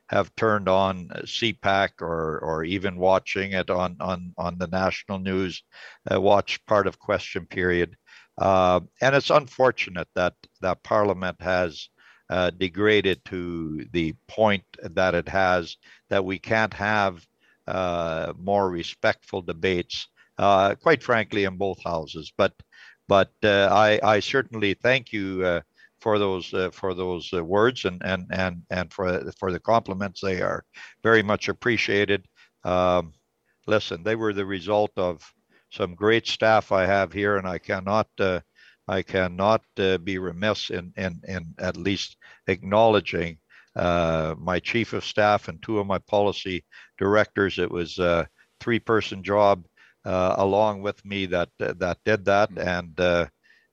have 0.09 0.35
turned 0.35 0.69
on 0.69 1.07
CPAC 1.23 2.01
or 2.01 2.39
or 2.39 2.63
even 2.63 2.97
watching 2.97 3.53
it 3.53 3.69
on 3.69 3.97
on 3.99 4.33
on 4.37 4.57
the 4.57 4.67
national 4.67 5.19
news, 5.19 5.63
uh, 6.11 6.19
watch 6.19 6.63
part 6.65 6.87
of 6.87 6.99
Question 6.99 7.45
Period, 7.45 7.95
uh, 8.37 8.79
and 9.01 9.15
it's 9.15 9.29
unfortunate 9.29 10.07
that 10.15 10.35
that 10.61 10.83
Parliament 10.83 11.41
has 11.41 11.89
uh, 12.29 12.49
degraded 12.51 13.23
to 13.25 13.85
the 13.91 14.13
point 14.27 14.63
that 14.81 15.15
it 15.15 15.27
has 15.29 15.77
that 16.09 16.23
we 16.25 16.39
can't 16.39 16.73
have 16.73 17.25
uh, 17.67 18.33
more 18.37 18.69
respectful 18.69 19.41
debates, 19.41 20.07
uh, 20.37 20.75
quite 20.75 21.03
frankly, 21.03 21.45
in 21.45 21.57
both 21.57 21.81
houses. 21.83 22.31
But 22.37 22.53
but 23.07 23.31
uh, 23.43 23.69
I, 23.71 23.99
I 24.03 24.19
certainly 24.19 24.73
thank 24.73 25.11
you 25.11 25.43
uh, 25.45 25.61
for 26.03 26.19
those 26.19 26.53
uh, 26.53 26.69
for 26.71 26.93
those 26.93 27.31
uh, 27.33 27.41
words 27.41 27.85
and 27.85 28.01
and 28.03 28.25
and 28.31 28.61
and 28.69 28.91
for 28.93 29.31
for 29.39 29.53
the 29.53 29.59
compliments. 29.59 30.19
They 30.19 30.41
are 30.41 30.65
very 31.01 31.23
much 31.23 31.47
appreciated. 31.47 32.25
Um, 32.65 33.13
listen, 33.67 34.03
they 34.03 34.15
were 34.15 34.33
the 34.33 34.45
result 34.45 34.91
of 34.97 35.23
some 35.71 35.95
great 35.95 36.27
staff 36.27 36.73
I 36.73 36.85
have 36.85 37.13
here, 37.13 37.37
and 37.37 37.47
I 37.47 37.57
cannot 37.57 38.07
uh, 38.19 38.41
I 38.87 39.01
cannot 39.01 39.63
uh, 39.79 39.97
be 39.97 40.17
remiss 40.17 40.69
in, 40.69 40.91
in 40.97 41.21
in 41.25 41.55
at 41.57 41.77
least 41.77 42.17
acknowledging 42.47 43.37
uh, 43.77 44.35
my 44.37 44.59
chief 44.59 44.91
of 44.91 45.05
staff 45.05 45.47
and 45.47 45.61
two 45.61 45.79
of 45.79 45.87
my 45.87 45.99
policy 45.99 46.65
directors. 46.97 47.59
It 47.59 47.71
was 47.71 47.97
a 47.97 48.27
three-person 48.59 49.23
job 49.23 49.65
uh, 50.05 50.35
along 50.37 50.81
with 50.81 51.03
me 51.05 51.27
that 51.27 51.49
that 51.57 51.97
did 52.03 52.25
that, 52.25 52.49
mm-hmm. 52.51 52.67
and 52.67 52.99
uh, 52.99 53.25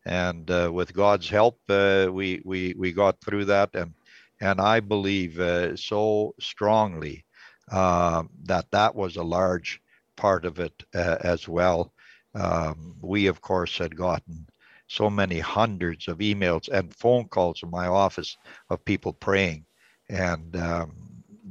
and 0.05 0.51
uh, 0.51 0.71
with 0.73 0.95
God's 0.95 1.29
help, 1.29 1.61
we 1.69 2.41
we 2.45 2.75
we 2.77 2.93
got 2.93 3.21
through 3.21 3.47
that, 3.47 3.71
and 3.75 3.95
and 4.41 4.61
I 4.61 4.81
believe 4.81 5.41
so 5.79 6.35
strongly 6.41 7.25
that 7.71 8.67
that 8.71 8.95
was 8.95 9.17
a 9.17 9.23
large 9.23 9.81
part 10.17 10.45
of 10.45 10.59
it 10.59 10.83
as 10.93 11.49
well. 11.49 11.93
Um, 12.35 12.97
we, 13.01 13.27
of 13.27 13.41
course, 13.41 13.79
had 13.79 13.97
gotten 13.97 14.47
so 14.87 15.09
many 15.09 15.39
hundreds 15.39 16.09
of 16.09 16.19
emails 16.19 16.69
and 16.69 16.95
phone 16.95 17.29
calls 17.29 17.63
in 17.63 17.71
my 17.71 17.87
office 17.87 18.37
of 18.71 18.85
people 18.85 19.13
praying. 19.13 19.65
And, 20.09 20.57
um, 20.57 20.93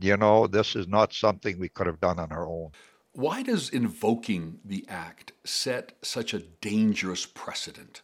you 0.02 0.18
know, 0.18 0.48
this 0.48 0.76
is 0.76 0.88
not 0.88 1.14
something 1.14 1.58
we 1.58 1.70
could 1.70 1.88
have 1.88 2.02
done 2.02 2.20
on 2.20 2.32
our 2.32 2.48
own. 2.48 2.72
Why 3.14 3.44
does 3.44 3.70
invoking 3.70 4.60
the 4.64 4.86
act 4.88 5.32
set 5.46 5.94
such 6.02 6.34
a 6.34 6.40
dangerous 6.40 7.26
precedent? 7.26 8.02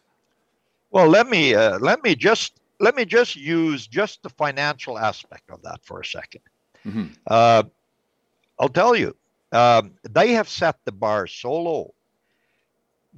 Well, 0.96 1.08
let 1.08 1.28
me 1.28 1.54
uh, 1.54 1.78
let 1.80 2.02
me 2.02 2.14
just 2.14 2.58
let 2.80 2.96
me 2.96 3.04
just 3.04 3.36
use 3.36 3.86
just 3.86 4.22
the 4.22 4.30
financial 4.30 4.98
aspect 4.98 5.50
of 5.50 5.60
that 5.60 5.84
for 5.84 6.00
a 6.00 6.02
2nd 6.02 6.40
mm-hmm. 6.86 7.06
uh, 7.26 7.64
I'll 8.58 8.70
tell 8.70 8.96
you, 8.96 9.14
um, 9.52 9.92
they 10.08 10.32
have 10.32 10.48
set 10.48 10.76
the 10.86 10.92
bar 10.92 11.26
so 11.26 11.52
low 11.52 11.94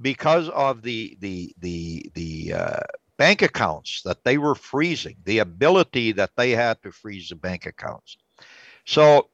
because 0.03 0.49
of 0.49 0.83
the 0.83 1.17
the 1.21 1.55
the 1.61 2.11
the 2.15 2.53
uh, 2.53 2.81
bank 3.17 3.43
accounts 3.43 4.03
that 4.03 4.25
they 4.25 4.39
were 4.39 4.57
freezing, 4.57 5.15
the 5.23 5.39
ability 5.39 6.11
that 6.11 6.33
they 6.37 6.51
had 6.51 6.83
to 6.83 6.91
freeze 6.91 7.29
the 7.29 7.37
bank 7.37 7.65
accounts. 7.65 8.17
So 8.87 9.29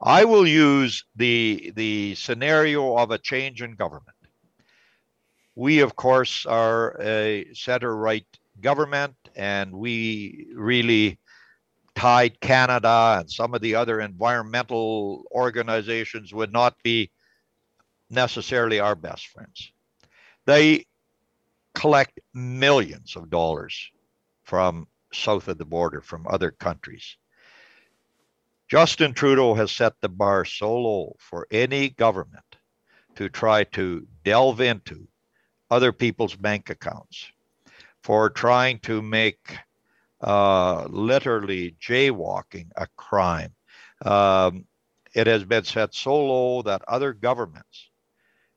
I 0.00 0.24
will 0.24 0.46
use 0.46 1.04
the 1.16 1.70
the 1.76 2.14
scenario 2.14 2.96
of 2.96 3.10
a 3.10 3.18
change 3.18 3.60
in 3.60 3.74
government. 3.74 4.16
We, 5.54 5.80
of 5.80 5.96
course, 5.96 6.46
are 6.46 6.96
a 7.00 7.46
center 7.54 7.96
right 7.96 8.26
government, 8.60 9.14
and 9.34 9.72
we 9.72 10.48
really 10.54 11.18
Tides 11.94 12.36
Canada 12.40 13.18
and 13.20 13.30
some 13.30 13.54
of 13.54 13.60
the 13.60 13.74
other 13.74 14.00
environmental 14.00 15.24
organizations 15.32 16.32
would 16.32 16.52
not 16.52 16.74
be 16.82 17.10
necessarily 18.08 18.80
our 18.80 18.94
best 18.94 19.26
friends. 19.28 19.72
They 20.46 20.86
collect 21.74 22.20
millions 22.32 23.16
of 23.16 23.30
dollars 23.30 23.90
from 24.44 24.86
south 25.12 25.48
of 25.48 25.58
the 25.58 25.64
border, 25.64 26.00
from 26.00 26.26
other 26.26 26.50
countries. 26.50 27.16
Justin 28.68 29.12
Trudeau 29.12 29.54
has 29.54 29.72
set 29.72 29.94
the 30.00 30.08
bar 30.08 30.44
so 30.44 30.74
low 30.76 31.16
for 31.18 31.46
any 31.50 31.90
government 31.90 32.56
to 33.16 33.28
try 33.28 33.64
to 33.64 34.06
delve 34.24 34.60
into 34.60 35.08
other 35.70 35.92
people's 35.92 36.34
bank 36.34 36.70
accounts, 36.70 37.30
for 38.02 38.30
trying 38.30 38.78
to 38.80 39.02
make 39.02 39.56
uh, 40.22 40.86
literally 40.90 41.76
jaywalking 41.80 42.66
a 42.76 42.86
crime. 42.96 43.54
Um, 44.04 44.64
it 45.14 45.26
has 45.26 45.44
been 45.44 45.64
set 45.64 45.94
so 45.94 46.14
low 46.14 46.62
that 46.62 46.82
other 46.88 47.12
governments, 47.12 47.90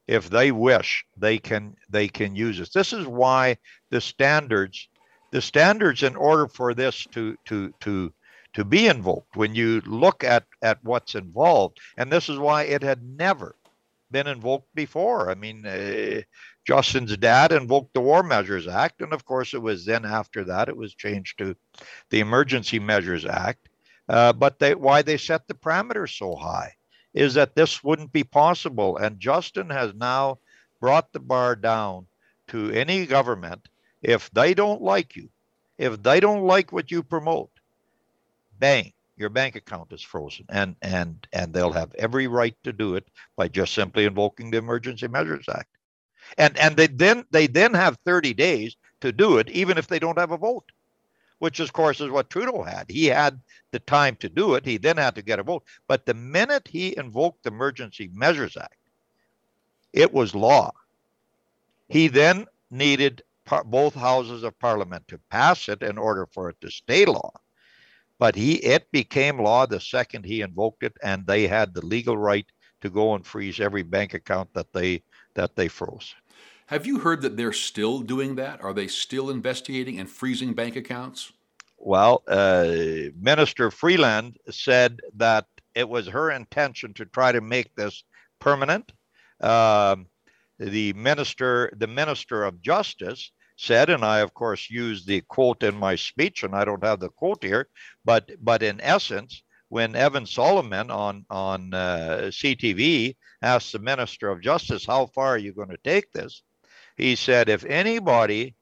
if 0.08 0.30
they 0.30 0.52
wish, 0.52 1.06
they 1.18 1.38
can 1.38 1.76
they 1.90 2.08
can 2.08 2.36
use 2.36 2.60
it. 2.60 2.72
This 2.74 2.94
is 2.94 3.06
why 3.06 3.58
the 3.90 4.02
standards, 4.02 4.90
the 5.32 5.42
standards, 5.42 6.04
in 6.04 6.16
order 6.16 6.48
for 6.48 6.74
this 6.74 7.06
to 7.12 7.38
to 7.46 7.74
to 7.80 8.14
to 8.54 8.64
be 8.64 8.88
invoked 8.88 9.36
when 9.36 9.56
you 9.56 9.82
look 9.86 10.24
at, 10.24 10.46
at 10.62 10.78
what's 10.84 11.16
involved. 11.16 11.80
And 11.98 12.12
this 12.12 12.30
is 12.30 12.38
why 12.38 12.64
it 12.64 12.84
had 12.84 13.02
never 13.04 13.56
been 14.12 14.28
invoked 14.28 14.74
before. 14.76 15.32
I 15.32 15.36
mean, 15.36 15.66
uh, 15.66 16.22
Justin's 16.66 17.16
dad 17.18 17.52
invoked 17.52 17.94
the 17.94 18.02
War 18.02 18.24
Measures 18.24 18.68
Act. 18.68 19.02
And 19.02 19.14
of 19.14 19.26
course, 19.26 19.54
it 19.54 19.62
was 19.62 19.86
then 19.86 20.06
after 20.06 20.44
that 20.46 20.70
it 20.70 20.78
was 20.78 20.96
changed 20.96 21.38
to 21.40 21.56
the 22.10 22.20
Emergency 22.20 22.80
Measures 22.80 23.26
Act. 23.26 23.70
Uh, 24.08 24.34
but 24.34 24.60
they, 24.60 24.76
why 24.76 25.02
they 25.02 25.18
set 25.18 25.48
the 25.48 25.54
parameters 25.54 26.18
so 26.18 26.36
high 26.36 26.74
is 27.14 27.34
that 27.36 27.56
this 27.56 27.84
wouldn't 27.84 28.12
be 28.12 28.24
possible. 28.24 28.98
And 28.98 29.20
Justin 29.20 29.70
has 29.70 29.94
now 29.94 30.40
brought 30.80 31.14
the 31.14 31.20
bar 31.20 31.56
down 31.56 32.08
to 32.48 32.72
any 32.72 33.06
government. 33.06 33.68
If 34.02 34.30
they 34.32 34.54
don't 34.54 34.82
like 34.82 35.16
you, 35.16 35.30
if 35.78 36.02
they 36.04 36.20
don't 36.20 36.44
like 36.44 36.72
what 36.72 36.92
you 36.92 37.04
promote, 37.04 37.52
bang, 38.60 38.92
your 39.16 39.30
bank 39.30 39.56
account 39.56 39.94
is 39.94 40.02
frozen. 40.02 40.46
And 40.50 40.76
and 40.82 41.26
and 41.32 41.54
they'll 41.54 41.72
have 41.72 41.94
every 41.96 42.28
right 42.28 42.56
to 42.64 42.74
do 42.74 42.96
it 42.96 43.08
by 43.38 43.48
just 43.48 43.74
simply 43.74 44.06
invoking 44.06 44.52
the 44.52 44.58
Emergency 44.58 45.08
Measures 45.08 45.46
Act. 45.48 45.70
And 46.38 46.58
and 46.58 46.78
they 46.78 46.88
then 46.88 47.26
they 47.32 47.48
then 47.48 47.74
have 47.74 47.98
30 48.06 48.34
days 48.34 48.76
to 49.02 49.12
do 49.12 49.38
it, 49.38 49.50
even 49.50 49.78
if 49.78 49.88
they 49.88 50.00
don't 50.00 50.20
have 50.20 50.32
a 50.32 50.38
vote. 50.38 50.72
Which 51.40 51.60
of 51.60 51.74
course 51.74 52.00
is 52.02 52.10
what 52.10 52.30
Trudeau 52.30 52.64
had. 52.64 52.90
He 52.90 53.06
had 53.08 53.42
the 53.72 53.80
time 53.80 54.16
to 54.18 54.30
do 54.30 54.56
it. 54.56 54.66
He 54.66 54.78
then 54.78 54.98
had 54.98 55.16
to 55.16 55.22
get 55.22 55.40
a 55.40 55.44
vote. 55.44 55.64
But 55.88 56.06
the 56.06 56.14
minute 56.14 56.68
he 56.70 56.96
invoked 56.98 57.44
the 57.44 57.52
Emergency 57.52 58.10
Measures 58.14 58.56
Act, 58.56 58.78
it 59.92 60.14
was 60.14 60.36
law. 60.36 60.72
He 61.90 62.08
then 62.08 62.46
needed 62.72 63.24
both 63.66 63.94
houses 63.94 64.44
of 64.44 64.58
parliament 64.60 65.08
to 65.10 65.20
pass 65.30 65.68
it 65.70 65.84
in 65.84 65.98
order 65.98 66.26
for 66.32 66.50
it 66.50 66.62
to 66.62 66.72
stay 66.72 67.06
law 67.06 67.32
but 68.20 68.36
he 68.36 68.54
it 68.56 68.90
became 68.92 69.38
law 69.42 69.66
the 69.66 69.80
second 69.82 70.24
he 70.26 70.42
invoked 70.42 70.84
it, 70.84 70.94
and 71.04 71.28
they 71.28 71.48
had 71.48 71.74
the 71.74 71.86
legal 71.86 72.18
right 72.18 72.46
to 72.84 72.90
go 72.90 73.16
and 73.16 73.26
freeze 73.26 73.60
every 73.60 73.82
bank 73.82 74.14
account 74.14 74.54
that 74.54 74.72
they 74.74 75.02
that 75.34 75.56
they 75.56 75.68
froze. 75.68 76.14
Have 76.68 76.86
you 76.86 77.00
heard 77.00 77.22
that 77.22 77.36
they're 77.36 77.54
still 77.54 78.00
doing 78.00 78.36
that? 78.36 78.64
Are 78.64 78.74
they 78.74 78.88
still 78.88 79.30
investigating 79.30 80.00
and 80.00 80.10
freezing 80.10 80.54
bank 80.54 80.76
accounts? 80.76 81.32
Well, 81.78 82.24
uh, 82.28 83.12
Minister 83.20 83.72
Freeland 83.72 84.38
said 84.50 85.00
that 85.16 85.46
it 85.76 85.90
was 85.90 86.08
her 86.08 86.32
intention 86.32 86.94
to 86.96 87.06
try 87.06 87.32
to 87.32 87.42
make 87.42 87.76
this 87.76 88.04
permanent. 88.40 88.92
Um, 89.42 90.08
the 90.60 90.94
minister, 90.94 91.74
the 91.76 91.88
minister 91.88 92.44
of 92.44 92.62
justice, 92.62 93.32
said, 93.58 93.90
and 93.90 94.04
I 94.04 94.20
of 94.20 94.34
course 94.34 94.70
used 94.70 95.08
the 95.08 95.22
quote 95.22 95.64
in 95.64 95.76
my 95.76 95.96
speech, 95.96 96.44
and 96.44 96.56
I 96.56 96.66
don't 96.66 96.84
have 96.84 97.00
the 97.00 97.10
quote 97.10 97.44
here, 97.44 97.68
but 98.04 98.32
but 98.42 98.64
in 98.64 98.82
essence, 98.82 99.43
when 99.74 99.96
Evan 99.96 100.28
Solomon 100.28 100.92
on 100.92 101.26
on 101.32 101.74
uh, 101.74 102.30
CTV 102.30 103.16
asked 103.42 103.72
the 103.72 103.80
Minister 103.80 104.30
of 104.30 104.40
Justice, 104.40 104.86
"How 104.86 105.08
far 105.08 105.30
are 105.30 105.38
you 105.40 105.52
going 105.52 105.70
to 105.70 105.78
take 105.84 106.12
this?" 106.12 106.44
he 106.96 107.16
said, 107.16 107.50
"If 107.50 107.66
anybody 107.66 108.54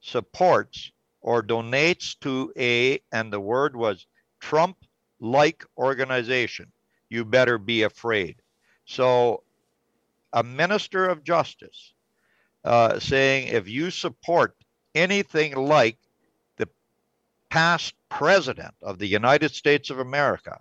supports 0.00 0.90
or 1.20 1.40
donates 1.40 2.18
to 2.22 2.52
a," 2.58 2.98
and 3.12 3.32
the 3.32 3.38
word 3.38 3.76
was 3.76 4.08
Trump-like 4.40 5.64
organization, 5.78 6.72
you 7.08 7.24
better 7.24 7.56
be 7.56 7.82
afraid. 7.84 8.34
So, 8.86 9.44
a 10.32 10.42
minister 10.42 11.06
of 11.06 11.22
justice 11.22 11.92
uh, 12.64 12.98
saying 12.98 13.46
if 13.54 13.68
you 13.68 13.92
support 13.92 14.56
anything 14.96 15.54
like 15.54 15.98
past 17.54 17.94
president 18.08 18.74
of 18.82 18.98
the 18.98 19.06
United 19.06 19.54
States 19.54 19.88
of 19.88 20.00
America, 20.00 20.58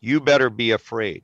you 0.00 0.18
better 0.20 0.48
be 0.48 0.70
afraid. 0.70 1.22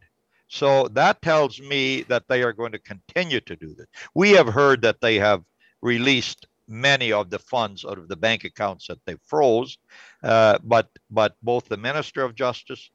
So 0.48 0.88
that 0.88 1.22
tells 1.22 1.58
me 1.58 2.02
that 2.02 2.24
they 2.28 2.42
are 2.42 2.52
going 2.52 2.72
to 2.72 2.78
continue 2.78 3.40
to 3.40 3.56
do 3.56 3.74
this. 3.74 3.86
We 4.14 4.32
have 4.32 4.48
heard 4.48 4.82
that 4.82 5.00
they 5.00 5.16
have 5.16 5.42
released 5.80 6.46
many 6.68 7.12
of 7.12 7.30
the 7.30 7.38
funds 7.38 7.82
out 7.82 7.96
of 7.96 8.08
the 8.08 8.16
bank 8.16 8.44
accounts 8.44 8.88
that 8.88 9.02
they 9.06 9.16
froze, 9.24 9.78
uh, 10.22 10.58
but 10.62 10.90
but 11.10 11.34
both 11.42 11.64
the 11.66 11.78
Minister 11.78 12.22
of 12.22 12.34
Justice 12.34 12.90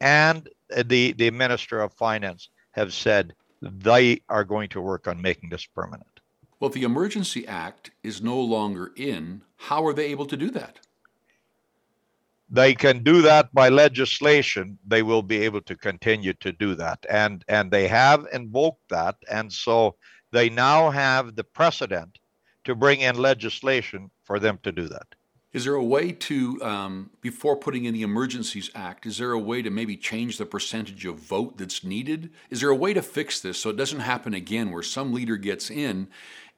and 0.00 0.48
the 0.84 1.10
the 1.14 1.32
Minister 1.32 1.80
of 1.80 1.92
Finance 1.94 2.50
have 2.70 2.92
said 2.92 3.34
they 3.62 4.20
are 4.28 4.44
going 4.44 4.68
to 4.68 4.80
work 4.80 5.08
on 5.08 5.20
making 5.20 5.50
this 5.50 5.66
permanent. 5.66 6.20
Well, 6.60 6.70
the 6.70 6.84
Emergency 6.84 7.48
Act 7.48 7.90
is 8.04 8.22
no 8.22 8.40
longer 8.40 8.92
in. 8.94 9.42
How 9.56 9.84
are 9.86 9.92
they 9.92 10.06
able 10.06 10.26
to 10.26 10.36
do 10.36 10.50
that? 10.50 10.78
They 12.50 12.74
can 12.74 13.02
do 13.02 13.20
that 13.22 13.52
by 13.52 13.68
legislation 13.68 14.78
they 14.86 15.02
will 15.02 15.22
be 15.22 15.38
able 15.38 15.60
to 15.62 15.76
continue 15.76 16.32
to 16.34 16.52
do 16.52 16.74
that. 16.74 17.04
And 17.08 17.44
and 17.48 17.70
they 17.70 17.88
have 17.88 18.26
invoked 18.32 18.88
that. 18.90 19.16
And 19.30 19.52
so 19.52 19.96
they 20.32 20.48
now 20.48 20.90
have 20.90 21.36
the 21.36 21.44
precedent 21.44 22.18
to 22.64 22.74
bring 22.74 23.00
in 23.00 23.16
legislation 23.16 24.10
for 24.24 24.38
them 24.38 24.58
to 24.62 24.72
do 24.72 24.88
that. 24.88 25.14
Is 25.52 25.64
there 25.64 25.74
a 25.74 25.84
way 25.84 26.12
to 26.12 26.62
um, 26.62 27.10
before 27.22 27.56
putting 27.56 27.86
in 27.86 27.94
the 27.94 28.02
emergencies 28.02 28.70
act 28.74 29.06
is 29.06 29.18
there 29.18 29.32
a 29.32 29.38
way 29.38 29.62
to 29.62 29.70
maybe 29.70 29.96
change 29.96 30.36
the 30.36 30.46
percentage 30.46 31.04
of 31.04 31.16
vote 31.16 31.58
that's 31.58 31.84
needed? 31.84 32.30
Is 32.50 32.60
there 32.60 32.70
a 32.70 32.76
way 32.76 32.94
to 32.94 33.02
fix 33.02 33.40
this 33.40 33.58
so 33.58 33.70
it 33.70 33.76
doesn't 33.76 34.00
happen 34.00 34.34
again 34.34 34.70
where 34.70 34.82
some 34.82 35.12
leader 35.12 35.36
gets 35.36 35.70
in 35.70 36.08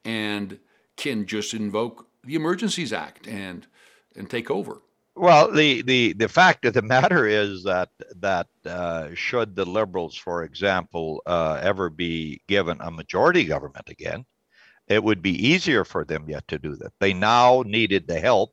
and 0.05 0.59
can 0.95 1.25
just 1.25 1.53
invoke 1.53 2.07
the 2.23 2.35
emergencies 2.35 2.93
act 2.93 3.27
and 3.27 3.67
and 4.15 4.29
take 4.29 4.51
over 4.51 4.81
well, 5.15 5.51
the, 5.51 5.81
the, 5.83 6.13
the 6.13 6.29
fact 6.29 6.65
of 6.65 6.73
the 6.73 6.81
matter 6.81 7.27
is 7.27 7.63
that 7.63 7.89
that 8.17 8.47
uh, 8.65 9.09
should 9.13 9.55
the 9.55 9.65
liberals, 9.65 10.15
for 10.15 10.43
example, 10.43 11.21
uh, 11.25 11.59
ever 11.61 11.89
be 11.89 12.41
given 12.47 12.77
a 12.81 12.91
majority 12.91 13.45
government 13.45 13.89
again, 13.89 14.25
it 14.87 15.03
would 15.03 15.21
be 15.21 15.47
easier 15.47 15.85
for 15.85 16.05
them 16.05 16.29
yet 16.29 16.47
to 16.47 16.59
do 16.59 16.75
that. 16.77 16.93
They 16.99 17.13
now 17.13 17.63
needed 17.65 18.07
the 18.07 18.19
help 18.19 18.51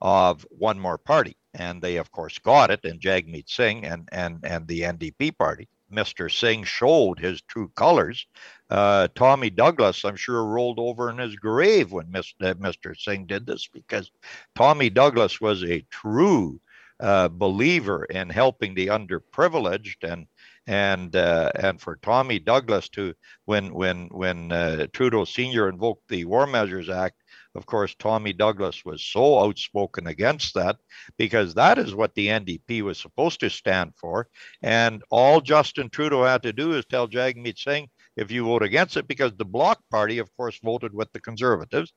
of 0.00 0.46
one 0.50 0.78
more 0.78 0.98
party, 0.98 1.36
and 1.54 1.80
they 1.80 1.96
of 1.96 2.10
course 2.12 2.38
got 2.38 2.70
it 2.70 2.84
in 2.84 2.98
Jagmeet 3.00 3.48
Singh 3.48 3.84
and 3.84 4.08
and 4.12 4.40
and 4.44 4.66
the 4.66 4.82
NDP 4.82 5.36
party. 5.38 5.68
Mr. 5.92 6.30
Singh 6.30 6.64
showed 6.64 7.18
his 7.18 7.42
true 7.42 7.70
colors. 7.76 8.26
Uh, 8.70 9.08
Tommy 9.14 9.50
Douglas, 9.50 10.04
I'm 10.04 10.16
sure, 10.16 10.44
rolled 10.44 10.78
over 10.78 11.10
in 11.10 11.18
his 11.18 11.36
grave 11.36 11.92
when 11.92 12.06
Mr. 12.06 12.98
Singh 12.98 13.26
did 13.26 13.46
this 13.46 13.68
because 13.68 14.10
Tommy 14.54 14.90
Douglas 14.90 15.40
was 15.40 15.62
a 15.62 15.84
true 15.90 16.60
uh, 17.00 17.28
believer 17.28 18.04
in 18.04 18.30
helping 18.30 18.74
the 18.74 18.86
underprivileged 18.86 20.02
and 20.02 20.26
and 20.66 21.16
uh, 21.16 21.50
and 21.56 21.80
for 21.80 21.96
Tommy 21.96 22.38
Douglas 22.38 22.88
to 22.90 23.14
when 23.44 23.74
when 23.74 24.06
when 24.12 24.52
uh, 24.52 24.86
Trudeau 24.92 25.24
Senior 25.24 25.68
invoked 25.68 26.08
the 26.08 26.24
War 26.24 26.46
Measures 26.46 26.88
Act 26.88 27.16
of 27.54 27.66
course, 27.66 27.94
Tommy 27.98 28.32
Douglas 28.32 28.84
was 28.84 29.02
so 29.02 29.40
outspoken 29.40 30.06
against 30.06 30.54
that 30.54 30.76
because 31.18 31.54
that 31.54 31.78
is 31.78 31.94
what 31.94 32.14
the 32.14 32.28
NDP 32.28 32.82
was 32.82 32.98
supposed 32.98 33.40
to 33.40 33.50
stand 33.50 33.92
for. 33.96 34.28
And 34.62 35.02
all 35.10 35.40
Justin 35.40 35.90
Trudeau 35.90 36.24
had 36.24 36.42
to 36.44 36.52
do 36.52 36.72
is 36.72 36.84
tell 36.86 37.08
Jagmeet 37.08 37.58
Singh, 37.58 37.90
if 38.16 38.30
you 38.30 38.44
vote 38.44 38.62
against 38.62 38.96
it, 38.96 39.06
because 39.06 39.32
the 39.36 39.44
Bloc 39.44 39.80
Party, 39.90 40.18
of 40.18 40.34
course, 40.36 40.58
voted 40.62 40.94
with 40.94 41.12
the 41.12 41.20
Conservatives. 41.20 41.92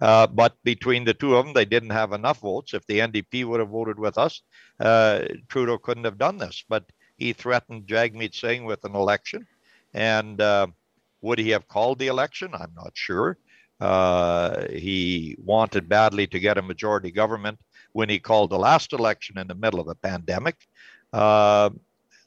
Uh, 0.00 0.26
but 0.26 0.56
between 0.64 1.04
the 1.04 1.14
two 1.14 1.36
of 1.36 1.44
them, 1.44 1.54
they 1.54 1.64
didn't 1.64 1.90
have 1.90 2.12
enough 2.12 2.40
votes. 2.40 2.74
If 2.74 2.84
the 2.86 2.98
NDP 2.98 3.44
would 3.44 3.60
have 3.60 3.68
voted 3.68 3.98
with 3.98 4.18
us, 4.18 4.42
uh, 4.80 5.24
Trudeau 5.48 5.78
couldn't 5.78 6.04
have 6.04 6.18
done 6.18 6.38
this. 6.38 6.64
But 6.68 6.84
he 7.16 7.32
threatened 7.32 7.86
Jagmeet 7.86 8.34
Singh 8.34 8.64
with 8.64 8.84
an 8.84 8.94
election. 8.94 9.46
And 9.94 10.40
uh, 10.40 10.66
would 11.20 11.38
he 11.38 11.50
have 11.50 11.68
called 11.68 11.98
the 11.98 12.08
election? 12.08 12.50
I'm 12.52 12.72
not 12.74 12.92
sure. 12.94 13.38
Uh, 13.82 14.68
he 14.70 15.34
wanted 15.44 15.88
badly 15.88 16.24
to 16.28 16.38
get 16.38 16.56
a 16.56 16.62
majority 16.62 17.10
government 17.10 17.58
when 17.90 18.08
he 18.08 18.20
called 18.20 18.48
the 18.48 18.58
last 18.58 18.92
election 18.92 19.36
in 19.38 19.48
the 19.48 19.56
middle 19.56 19.80
of 19.80 19.88
a 19.88 19.94
pandemic. 19.96 20.54
Uh, 21.12 21.68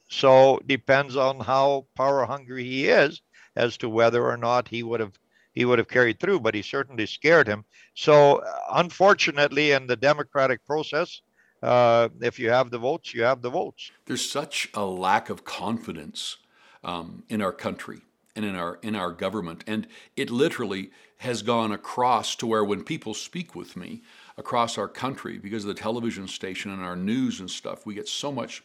so 0.10 0.60
depends 0.68 1.15
on 1.15 1.39
how 1.39 1.86
power 1.96 2.26
hungry 2.26 2.65
he 2.65 2.89
is 2.89 3.22
as 3.56 3.78
to 3.78 3.88
whether 3.88 4.30
or 4.30 4.36
not 4.36 4.68
he 4.68 4.84
would 4.84 5.00
have 5.00 5.13
he 5.54 5.63
would 5.63 5.80
have 5.80 5.88
carried 5.88 6.20
through. 6.20 6.41
But 6.41 6.56
he 6.56 6.62
certainly 6.62 7.06
scared 7.06 7.48
him. 7.48 7.63
So 7.94 8.44
unfortunately, 8.74 9.72
in 9.72 9.88
the 9.88 9.96
democratic 9.96 10.60
process, 10.68 11.22
uh, 11.63 12.10
if 12.20 12.38
you 12.38 12.50
have 12.50 12.70
the 12.70 12.80
votes, 12.80 13.13
you 13.13 13.24
have 13.24 13.41
the 13.41 13.50
votes. 13.50 13.91
There's 14.08 14.30
such 14.30 14.70
a 14.74 14.84
lack 14.84 15.30
of 15.30 15.46
confidence 15.46 16.36
um, 16.84 17.24
in 17.30 17.41
our 17.41 17.54
country 17.54 18.02
and 18.36 18.45
in 18.45 18.56
our 18.56 18.80
in 18.82 18.95
our 18.95 19.12
government, 19.12 19.63
and 19.65 19.88
it 20.15 20.30
literally 20.30 20.91
has 21.17 21.41
gone 21.41 21.71
across 21.71 22.36
to 22.36 22.48
where 22.48 22.63
when 22.63 22.84
people 22.84 23.13
speak 23.13 23.56
with 23.56 23.78
me 23.78 24.04
across 24.38 24.78
our 24.78 24.88
country 24.88 25.38
because 25.38 25.63
of 25.63 25.69
the 25.69 25.82
television 25.82 26.28
station 26.28 26.71
and 26.71 26.84
our 26.84 26.95
news 26.95 27.39
and 27.39 27.50
stuff, 27.50 27.86
we 27.86 27.93
get 27.93 28.08
so 28.08 28.32
much 28.32 28.63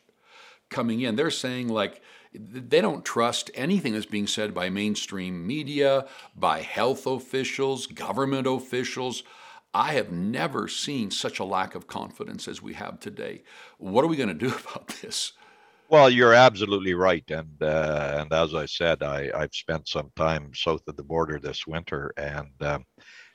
coming 0.69 1.01
in. 1.01 1.17
They're 1.17 1.31
saying 1.31 1.69
like 1.69 2.03
they 2.33 2.81
don't 2.81 3.05
trust 3.05 3.51
anything 3.55 3.93
that's 3.93 4.07
being 4.07 4.27
said 4.27 4.55
by 4.55 4.71
mainstream 4.71 5.47
media, 5.47 6.07
by 6.37 6.61
health 6.61 7.07
officials, 7.07 7.87
government 7.87 8.47
officials. 8.47 9.23
I 9.73 9.93
have 9.95 10.11
never 10.11 10.67
seen 10.67 11.11
such 11.11 11.39
a 11.39 11.45
lack 11.45 11.75
of 11.75 11.87
confidence 11.87 12.49
as 12.49 12.61
we 12.61 12.75
have 12.75 12.99
today. 12.99 13.43
What 13.79 14.05
are 14.05 14.09
we 14.09 14.17
going 14.17 14.29
to 14.29 14.35
do 14.35 14.49
about 14.71 14.89
this? 15.03 15.33
Well, 15.91 16.09
you're 16.09 16.33
absolutely 16.35 16.95
right, 16.95 17.29
and 17.31 17.63
uh, 17.63 18.17
and 18.21 18.33
as 18.33 18.55
I 18.55 18.65
said, 18.67 19.03
I 19.03 19.31
I've 19.35 19.55
spent 19.55 19.89
some 19.89 20.11
time 20.17 20.55
south 20.55 20.87
of 20.89 20.97
the 20.97 21.03
border 21.03 21.39
this 21.39 21.67
winter, 21.67 22.15
and 22.17 22.51
um, 22.63 22.87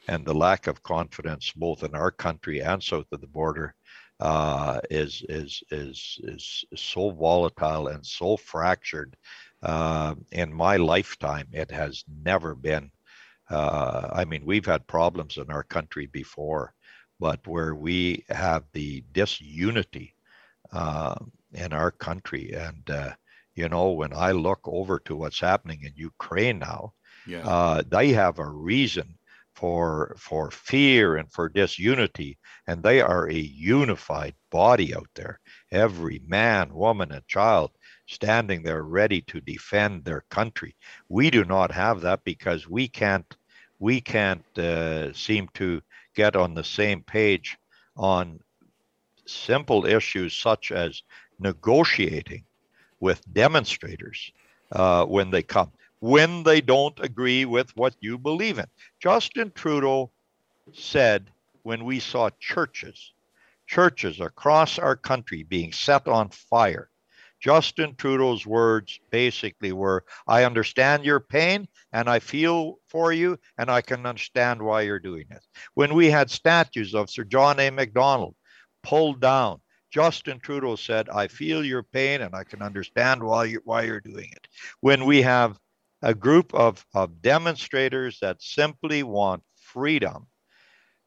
and 0.08 0.26
the 0.26 0.34
lack 0.36 0.68
of 0.68 0.84
confidence 0.84 1.52
both 1.54 1.84
in 1.84 1.96
our 1.96 2.12
country 2.12 2.62
and 2.62 2.84
south 2.84 3.08
of 3.12 3.22
the 3.22 3.28
border 3.28 3.76
uh, 4.22 4.82
is 4.89 5.24
is 5.30 5.63
is 5.72 6.20
is 6.24 6.65
so 6.76 7.12
volatile 7.12 7.88
and 7.89 8.06
so 8.06 8.38
fractured. 8.38 9.18
Uh, 9.63 10.15
in 10.32 10.54
my 10.54 10.78
lifetime, 10.78 11.48
it 11.54 11.72
has 11.72 12.04
never 12.24 12.56
been. 12.56 12.91
Uh, 13.50 14.10
I 14.13 14.26
mean, 14.26 14.46
we've 14.46 14.65
had 14.68 14.88
problems 14.88 15.38
in 15.38 15.52
our 15.52 15.63
country 15.63 16.08
before, 16.08 16.74
but 17.20 17.46
where 17.48 17.76
we 17.76 18.26
have 18.30 18.63
the 18.74 19.04
disunity 19.13 20.15
uh, 20.72 21.15
in 21.56 21.74
our 21.74 21.91
country. 21.91 22.54
And, 22.54 22.89
uh, 22.89 23.12
you 23.56 23.70
know, 23.70 23.91
when 23.91 24.13
I 24.13 24.32
look 24.32 24.60
over 24.65 25.00
to 25.00 25.15
what's 25.15 25.39
happening 25.39 25.82
in 25.84 25.94
Ukraine 25.96 26.60
now, 26.60 26.94
yeah. 27.26 27.48
uh, 27.48 27.84
they 27.88 28.10
have 28.10 28.39
a 28.39 28.50
reason 28.50 29.18
for 29.56 30.15
for 30.20 30.52
fear 30.52 31.15
and 31.15 31.32
for 31.32 31.48
disunity 31.48 32.38
and 32.68 32.84
they 32.84 33.00
are 33.00 33.30
a 33.30 33.34
unified 33.34 34.36
body 34.52 34.94
out 34.94 35.08
there 35.15 35.39
every 35.72 36.22
man 36.28 36.74
woman 36.74 37.12
and 37.13 37.26
child 37.28 37.72
standing 38.06 38.62
there 38.63 38.84
ready 38.84 39.22
to 39.22 39.39
defend 39.41 40.04
their 40.04 40.26
country 40.30 40.76
we 41.08 41.30
do 41.30 41.46
not 41.46 41.72
have 41.72 42.02
that 42.02 42.22
because 42.26 42.68
we 42.68 42.88
can't 42.88 43.38
we 43.80 44.02
can't 44.02 44.46
uh, 44.58 45.12
seem 45.13 45.48
to 45.54 45.82
get 46.15 46.36
on 46.36 46.54
the 46.54 46.63
same 46.63 47.02
page 47.02 47.58
on 47.96 48.39
simple 49.26 49.86
issues 49.86 50.34
such 50.36 50.72
as 50.72 51.02
negotiating 51.39 52.43
with 53.00 53.21
demonstrators 53.34 54.32
uh, 54.71 55.06
when 55.06 55.32
they 55.32 55.43
come, 55.43 55.71
when 56.00 56.43
they 56.43 56.62
don't 56.62 57.00
agree 57.00 57.45
with 57.45 57.76
what 57.76 57.95
you 58.00 58.17
believe 58.17 58.60
in. 58.60 58.65
Justin 59.00 59.52
Trudeau 59.54 60.12
said 60.74 61.30
when 61.63 61.86
we 61.86 62.00
saw 62.00 62.30
churches, 62.39 63.13
churches 63.67 64.19
across 64.19 64.80
our 64.80 64.95
country 64.95 65.43
being 65.43 65.71
set 65.71 66.08
on 66.08 66.30
fire, 66.30 66.89
Justin 67.45 67.95
Trudeau's 67.95 68.45
words 68.45 69.00
basically 69.12 69.71
were 69.71 70.04
I 70.28 70.45
understand 70.45 71.06
your 71.06 71.19
pain 71.19 71.67
and 71.93 72.10
I 72.10 72.17
feel 72.17 72.80
for 72.88 73.13
you 73.13 73.38
and 73.60 73.69
I 73.69 73.82
can 73.82 74.06
understand 74.08 74.62
why 74.62 74.82
you're 74.82 75.00
doing 75.00 75.26
this. 75.30 75.48
When 75.76 75.93
we 75.93 76.10
had 76.10 76.32
statues 76.32 76.95
of 76.95 77.10
Sir 77.10 77.24
John 77.24 77.60
A. 77.60 77.69
Macdonald 77.69 78.36
pulled 78.82 79.21
down, 79.21 79.62
Justin 79.91 80.39
Trudeau 80.39 80.76
said, 80.76 81.10
I 81.10 81.28
feel 81.28 81.63
your 81.63 81.84
pain 81.84 82.21
and 82.21 82.36
I 82.36 82.43
can 82.43 82.62
understand 82.62 83.24
why 83.24 83.45
you're, 83.45 83.62
why 83.63 83.84
you're 83.84 84.02
doing 84.02 84.30
it. 84.32 84.48
When 84.82 85.06
we 85.06 85.21
have 85.21 85.58
a 86.02 86.13
group 86.13 86.54
of, 86.54 86.86
of 86.93 87.21
demonstrators 87.21 88.19
that 88.19 88.41
simply 88.41 89.04
want 89.04 89.43
freedom, 89.56 90.28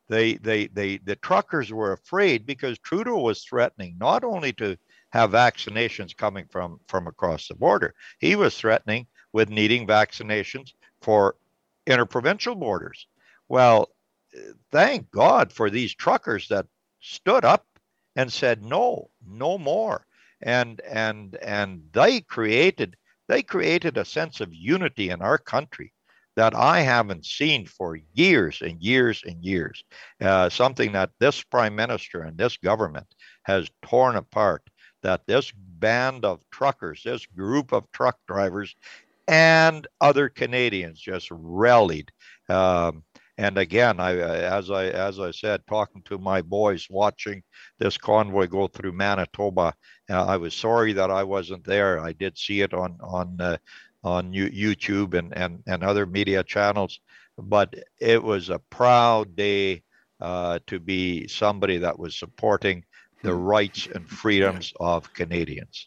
they, 0.09 0.35
they, 0.35 0.69
they, 0.69 0.99
the 0.99 1.17
truckers 1.17 1.71
were 1.71 1.93
afraid 1.93 2.47
because 2.47 2.79
Trudeau 2.79 3.19
was 3.19 3.45
threatening 3.45 3.97
not 3.99 4.25
only 4.25 4.53
to 4.55 4.77
have 5.11 5.33
vaccinations 5.33 6.17
coming 6.17 6.47
from, 6.51 6.81
from 6.89 7.07
across 7.07 7.49
the 7.49 7.55
border, 7.55 7.95
he 8.19 8.37
was 8.37 8.57
threatening 8.57 9.07
with 9.33 9.51
needing 9.51 9.87
vaccinations 9.87 10.73
for 11.03 11.37
interprovincial 11.87 12.55
borders. 12.55 13.07
Well, 13.49 13.91
thank 14.71 15.11
God 15.11 15.53
for 15.53 15.71
these 15.71 15.95
truckers 15.95 16.49
that 16.49 16.67
stood 17.01 17.45
up 17.45 17.67
and 18.19 18.33
said 18.33 18.63
no 18.63 19.09
no 19.27 19.57
more 19.57 20.05
and 20.43 20.81
and 20.81 21.37
and 21.37 21.83
they 21.93 22.21
created 22.21 22.97
they 23.29 23.43
created 23.43 23.97
a 23.97 24.05
sense 24.05 24.41
of 24.41 24.53
unity 24.53 25.11
in 25.11 25.23
our 25.23 25.39
country 25.39 25.93
that 26.39 26.55
I 26.55 26.81
haven't 26.83 27.27
seen 27.27 27.67
for 27.67 27.99
years 28.15 28.63
and 28.63 28.81
years 28.81 29.25
and 29.27 29.43
years. 29.45 29.83
Uh, 30.21 30.49
something 30.49 30.93
that 30.93 31.11
this 31.19 31.43
prime 31.43 31.75
minister 31.75 32.23
and 32.23 32.39
this 32.39 32.57
government 32.57 33.13
has 33.43 33.69
torn 33.83 34.15
apart. 34.15 34.63
That 35.03 35.27
this 35.27 35.53
band 35.57 36.25
of 36.25 36.49
truckers, 36.53 37.03
this 37.03 37.27
group 37.27 37.73
of 37.73 37.91
truck 37.91 38.19
drivers, 38.29 38.77
and 39.27 39.85
other 40.01 40.29
Canadians 40.29 41.01
just 41.01 41.29
rallied. 41.33 42.13
Um, 42.49 43.03
and 43.39 43.57
again, 43.57 44.01
I 44.01 44.19
as 44.19 44.69
I 44.69 44.87
as 44.87 45.21
I 45.21 45.31
said, 45.31 45.63
talking 45.69 46.03
to 46.03 46.19
my 46.19 46.43
boys, 46.43 46.89
watching 46.91 47.45
this 47.79 47.97
convoy 47.97 48.49
go 48.49 48.67
through 48.67 48.93
Manitoba, 48.93 49.73
uh, 50.11 50.25
I 50.25 50.37
was 50.37 50.55
sorry 50.55 50.93
that 50.95 51.13
I 51.13 51.23
wasn't 51.23 51.65
there. 51.65 52.01
I 52.01 52.13
did 52.13 52.37
see 52.37 52.63
it 52.63 52.75
on 52.75 52.99
on 53.01 53.41
uh, 53.41 53.57
on 54.03 54.33
YouTube 54.33 55.15
and 55.15 55.33
and 55.37 55.63
and 55.69 55.85
other 55.85 56.05
media 56.05 56.43
channels, 56.43 56.99
but 57.39 57.73
it 58.01 58.21
was 58.21 58.51
a 58.51 58.59
proud 58.59 59.37
day 59.37 59.85
uh, 60.21 60.59
to 60.67 60.81
be 60.81 61.29
somebody 61.29 61.79
that 61.79 61.97
was 61.97 62.19
supporting 62.19 62.85
the 63.23 63.31
hmm. 63.33 63.43
rights 63.43 63.87
and 63.95 64.09
freedoms 64.23 64.73
yeah. 64.81 64.87
of 64.87 65.15
Canadians. 65.15 65.87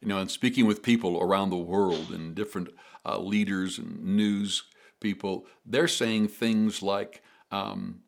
You 0.00 0.08
know, 0.08 0.18
and 0.18 0.30
speaking 0.30 0.66
with 0.66 0.82
people 0.82 1.20
around 1.20 1.50
the 1.50 1.56
world 1.56 2.10
and 2.10 2.34
different 2.34 2.70
uh, 3.06 3.18
leaders 3.18 3.78
and 3.78 4.02
news 4.02 4.64
people, 5.00 5.46
they're 5.64 5.88
saying 5.88 6.28
things 6.28 6.82
like 6.82 7.22
um, 7.50 8.00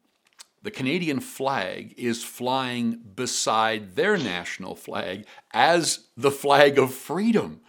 the 0.62 0.70
Canadian 0.70 1.20
flag 1.20 1.94
is 1.96 2.22
flying 2.22 3.00
beside 3.14 3.96
their 3.96 4.16
national 4.16 4.74
flag 4.74 5.24
as 5.52 6.08
the 6.16 6.30
flag 6.30 6.78
of 6.78 6.92
freedom. 6.92 7.60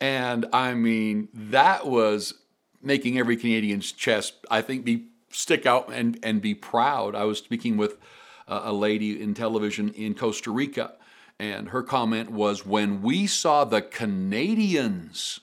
And 0.00 0.46
I 0.52 0.74
mean, 0.74 1.28
that 1.32 1.86
was 1.86 2.34
making 2.82 3.18
every 3.18 3.36
Canadian's 3.36 3.92
chest, 3.92 4.34
I 4.50 4.60
think, 4.60 4.84
be 4.84 5.06
stick 5.30 5.66
out 5.66 5.92
and, 5.92 6.18
and 6.22 6.40
be 6.40 6.54
proud. 6.54 7.14
I 7.14 7.24
was 7.24 7.38
speaking 7.38 7.76
with 7.76 7.98
a 8.48 8.72
lady 8.72 9.20
in 9.20 9.34
television 9.34 9.90
in 9.90 10.14
Costa 10.14 10.50
Rica, 10.50 10.94
and 11.38 11.70
her 11.70 11.82
comment 11.82 12.30
was 12.30 12.64
when 12.64 13.02
we 13.02 13.26
saw 13.26 13.64
the 13.64 13.82
Canadians 13.82 15.40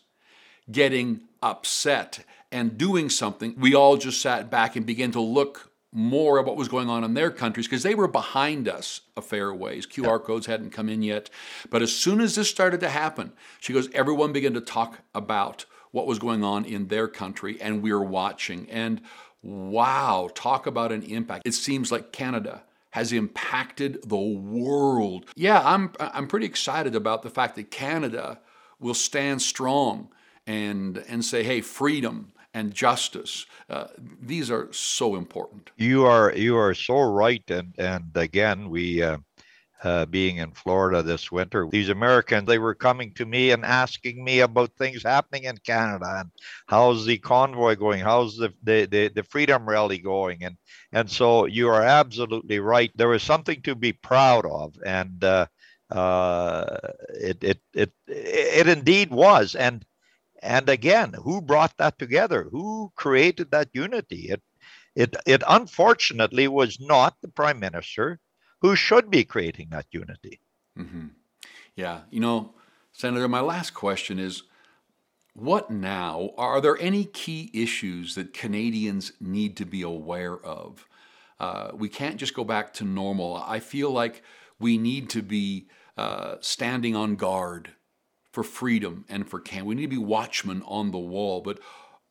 getting 0.71 1.21
upset 1.41 2.25
and 2.54 2.78
doing 2.78 3.10
something, 3.10 3.56
we 3.58 3.74
all 3.74 3.98
just 3.98 4.22
sat 4.22 4.50
back 4.50 4.76
and 4.76 4.86
began 4.86 5.12
to 5.12 5.20
look 5.20 5.72
more 5.92 6.39
at 6.39 6.46
what 6.46 6.56
was 6.56 6.68
going 6.68 6.89
on 6.89 7.04
in 7.04 7.13
their 7.13 7.30
countries 7.30 7.68
because 7.68 7.84
they 7.84 7.96
were 7.96 8.08
behind 8.08 8.68
us 8.68 9.02
a 9.18 9.22
fair 9.22 9.54
ways. 9.54 9.86
QR 9.86 10.24
codes 10.24 10.46
hadn't 10.46 10.72
come 10.72 10.88
in 10.88 11.02
yet. 11.02 11.30
But 11.70 11.82
as 11.82 11.92
soon 11.96 12.22
as 12.22 12.36
this 12.36 12.50
started 12.50 12.80
to 12.80 12.89
happen, 12.89 13.34
she 13.60 13.74
goes, 13.74 13.89
everyone 13.94 14.32
began 14.32 14.54
to 14.54 14.62
talk 14.62 15.00
about 15.13 15.66
what 15.92 16.08
was 16.08 16.18
going 16.20 16.44
on 16.44 16.66
in 16.66 16.88
their 16.88 17.08
country, 17.08 17.62
and 17.62 17.84
we 17.84 17.94
were 17.94 18.04
watching. 18.04 18.68
And 18.70 19.02
wow, 19.44 20.30
talk 20.34 20.66
about 20.66 20.92
an 20.92 21.04
impact. 21.04 21.46
It 21.46 21.54
seems 21.54 21.92
like 21.92 22.12
Canada 22.12 22.63
has 22.92 23.12
impacted 23.12 24.00
the 24.04 24.18
world. 24.18 25.26
Yeah, 25.36 25.62
I'm, 25.63 25.92
I'm 26.00 26.28
pretty 26.28 26.46
excited 26.46 26.96
about 26.96 27.24
the 27.24 27.30
fact 27.30 27.56
that 27.56 27.72
Canada 27.72 28.39
will 28.80 28.94
stand 28.94 29.42
strong 29.42 30.10
and, 30.46 30.98
and 31.08 31.24
say, 31.24 31.44
hey, 31.44 31.62
freedom 31.62 32.33
and 32.54 32.74
justice. 32.74 33.46
Uh, 33.70 33.88
these 34.22 34.52
are 34.52 34.72
so 34.72 35.16
important. 35.16 35.72
You 35.78 36.06
are 36.06 36.34
you 36.36 36.58
are 36.58 36.74
so 36.74 37.02
right, 37.02 37.44
and 37.50 37.74
and 37.78 38.06
again 38.16 38.70
we. 38.70 39.02
Uh, 39.02 39.18
uh, 39.84 40.06
being 40.06 40.38
in 40.38 40.50
Florida 40.52 41.04
this 41.04 41.30
winter, 41.30 41.68
these 41.70 41.89
Americans 41.89 42.48
they 42.48 42.58
were 42.58 42.74
coming 42.74 43.13
to 43.16 43.26
me 43.26 43.52
and 43.52 43.66
asking 43.66 44.24
me 44.24 44.39
about 44.39 44.72
things 44.78 45.04
happening 45.04 45.44
in 45.44 45.58
Canada 45.58 46.20
and 46.20 46.32
how's 46.68 47.06
the 47.06 47.18
convoy 47.18 47.76
going, 47.76 48.00
how's 48.00 48.38
the 48.38 48.54
the, 48.63 48.86
the, 48.86 49.10
the 49.10 49.24
freedom 49.24 49.68
rally 49.68 49.98
going, 49.98 50.44
and 50.46 50.56
and 50.94 51.10
so 51.10 51.46
you 51.46 51.68
are 51.68 51.84
absolutely 51.84 52.60
right. 52.60 52.92
There 52.96 53.10
was 53.10 53.24
something 53.24 53.62
to 53.63 53.76
be 53.76 53.92
proud 53.92 54.46
of, 54.46 54.74
and 54.86 55.22
uh, 55.22 55.48
uh, 55.92 56.78
it, 57.10 57.44
it 57.44 57.60
it 57.74 57.92
it 58.08 58.68
indeed 58.68 59.12
was, 59.12 59.54
and 59.54 59.86
and 60.43 60.69
again, 60.69 61.13
who 61.13 61.41
brought 61.41 61.77
that 61.77 61.97
together? 61.97 62.47
Who 62.51 62.91
created 62.95 63.51
that 63.51 63.69
unity? 63.73 64.29
It, 64.29 64.41
it, 64.95 65.15
it 65.25 65.43
unfortunately 65.47 66.47
was 66.47 66.79
not 66.79 67.15
the 67.21 67.29
prime 67.29 67.60
minister 67.60 68.19
who 68.62 68.75
should 68.75 69.10
be 69.10 69.23
creating 69.23 69.69
that 69.71 69.88
unity. 69.91 70.39
Mm-hmm. 70.77 71.08
Yeah. 71.75 72.01
You 72.10 72.19
know, 72.19 72.53
Senator, 72.91 73.27
my 73.27 73.41
last 73.41 73.73
question 73.73 74.19
is 74.19 74.43
what 75.34 75.71
now? 75.71 76.29
Are 76.38 76.62
there 76.62 76.77
any 76.79 77.06
key 77.06 77.49
issues 77.53 78.15
that 78.15 78.34
Canadians 78.34 79.13
need 79.19 79.58
to 79.58 79.65
be 79.65 79.82
aware 79.82 80.38
of? 80.38 80.88
Uh, 81.39 81.71
we 81.73 81.89
can't 81.89 82.17
just 82.17 82.36
go 82.36 82.43
back 82.43 82.73
to 82.75 82.84
normal. 82.84 83.36
I 83.36 83.60
feel 83.60 83.91
like 83.91 84.21
we 84.60 84.77
need 84.77 85.10
to 85.10 85.23
be 85.23 85.67
uh, 85.97 86.36
standing 86.39 86.95
on 86.95 87.15
guard 87.15 87.71
for 88.34 88.43
freedom 88.43 89.06
and 89.08 89.30
for 89.30 89.39
can. 89.39 89.65
We 89.65 89.76
need 89.76 89.84
to 89.84 89.88
be 89.88 89.98
watchmen 89.98 90.63
on 90.65 90.91
the 90.91 90.98
wall. 90.98 91.41
But 91.41 91.60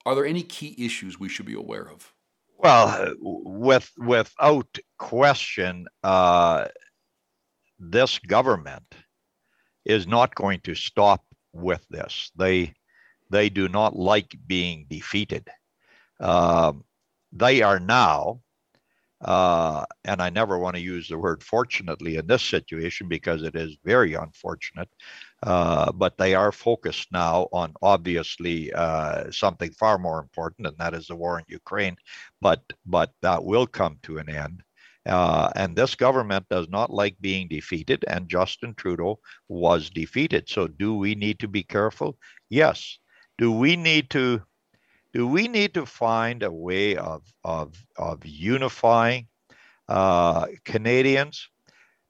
are 0.07 0.15
there 0.15 0.25
any 0.25 0.45
key 0.45 0.75
issues 0.79 1.21
we 1.21 1.29
should 1.29 1.47
be 1.47 1.55
aware 1.55 1.91
of? 1.91 2.15
Well, 2.59 3.15
with 3.21 3.91
without 3.99 4.79
question, 4.97 5.89
uh, 6.05 6.69
this 7.79 8.21
government 8.21 8.95
is 9.85 10.07
not 10.07 10.37
going 10.37 10.61
to 10.61 10.77
stop 10.77 11.25
with 11.53 11.85
this. 11.91 12.31
They 12.37 12.73
they 13.31 13.49
do 13.49 13.69
not 13.69 13.97
like 13.97 14.37
being 14.47 14.87
defeated. 14.89 15.49
Uh, 16.21 16.75
they 17.33 17.63
are 17.63 17.81
now 17.81 18.43
uh, 19.23 19.85
and 20.05 20.21
I 20.21 20.31
never 20.31 20.59
want 20.59 20.77
to 20.77 20.83
use 20.83 21.09
the 21.09 21.19
word 21.19 21.43
fortunately 21.43 22.17
in 22.17 22.27
this 22.27 22.43
situation 22.43 23.09
because 23.09 23.43
it 23.43 23.55
is 23.55 23.77
very 23.85 24.15
unfortunate. 24.15 24.89
Uh, 25.43 25.91
but 25.93 26.19
they 26.19 26.35
are 26.35 26.53
focused 26.53 27.11
now 27.13 27.49
on 27.53 27.75
obviously 27.83 28.73
uh, 28.73 29.31
something 29.31 29.71
far 29.73 29.99
more 29.99 30.21
important, 30.21 30.67
and 30.67 30.77
that 30.79 30.95
is 30.95 31.07
the 31.07 31.17
war 31.17 31.39
in 31.39 31.45
Ukraine. 31.49 31.97
But 32.41 32.63
but 32.87 33.13
that 33.23 33.45
will 33.45 33.67
come 33.67 33.99
to 34.05 34.19
an 34.19 34.29
end. 34.29 34.63
Uh, 35.05 35.51
and 35.57 35.75
this 35.75 35.97
government 35.97 36.49
does 36.49 36.69
not 36.69 36.91
like 36.91 37.17
being 37.21 37.49
defeated, 37.49 38.05
and 38.07 38.29
Justin 38.29 38.75
Trudeau 38.75 39.19
was 39.49 39.91
defeated. 39.91 40.49
So, 40.49 40.69
do 40.69 40.95
we 40.95 41.15
need 41.17 41.41
to 41.41 41.49
be 41.49 41.65
careful? 41.65 42.17
Yes. 42.51 42.99
Do 43.39 43.51
we 43.51 43.75
need 43.75 44.11
to 44.11 44.43
do 45.13 45.27
we 45.27 45.49
need 45.49 45.75
to 45.75 45.87
find 45.87 46.43
a 46.43 46.53
way 46.53 46.97
of, 46.97 47.23
of, 47.45 47.75
of 47.97 48.25
unifying 48.25 49.27
uh, 49.89 50.47
Canadians? 50.65 51.49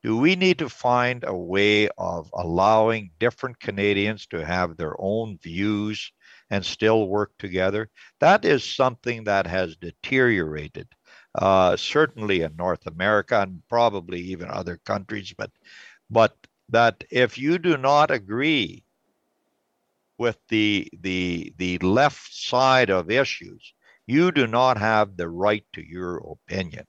Do 0.02 0.16
we 0.16 0.34
need 0.34 0.58
to 0.58 0.68
find 0.68 1.24
a 1.24 1.36
way 1.36 1.88
of 1.96 2.28
allowing 2.34 3.12
different 3.20 3.60
Canadians 3.60 4.26
to 4.28 4.44
have 4.44 4.76
their 4.76 4.94
own 4.98 5.38
views 5.38 6.12
and 6.50 6.64
still 6.64 7.08
work 7.08 7.32
together? 7.38 7.88
That 8.18 8.44
is 8.44 8.64
something 8.64 9.24
that 9.24 9.46
has 9.46 9.76
deteriorated, 9.76 10.88
uh, 11.36 11.76
certainly 11.76 12.42
in 12.42 12.56
North 12.56 12.86
America 12.86 13.40
and 13.42 13.62
probably 13.68 14.20
even 14.20 14.48
other 14.48 14.80
countries. 14.84 15.32
But, 15.38 15.52
but 16.10 16.36
that 16.70 17.04
if 17.10 17.38
you 17.38 17.58
do 17.58 17.76
not 17.76 18.10
agree 18.10 18.84
with 20.18 20.38
the 20.48 20.88
the 21.01 21.53
the 21.59 21.79
left 21.79 22.33
side 22.33 22.90
of 22.90 23.11
issues 23.11 23.75
you 24.07 24.33
do 24.33 24.46
not 24.46 24.79
have 24.79 25.16
the 25.16 25.29
right 25.29 25.64
to 25.72 25.83
your 25.83 26.16
opinion. 26.18 26.85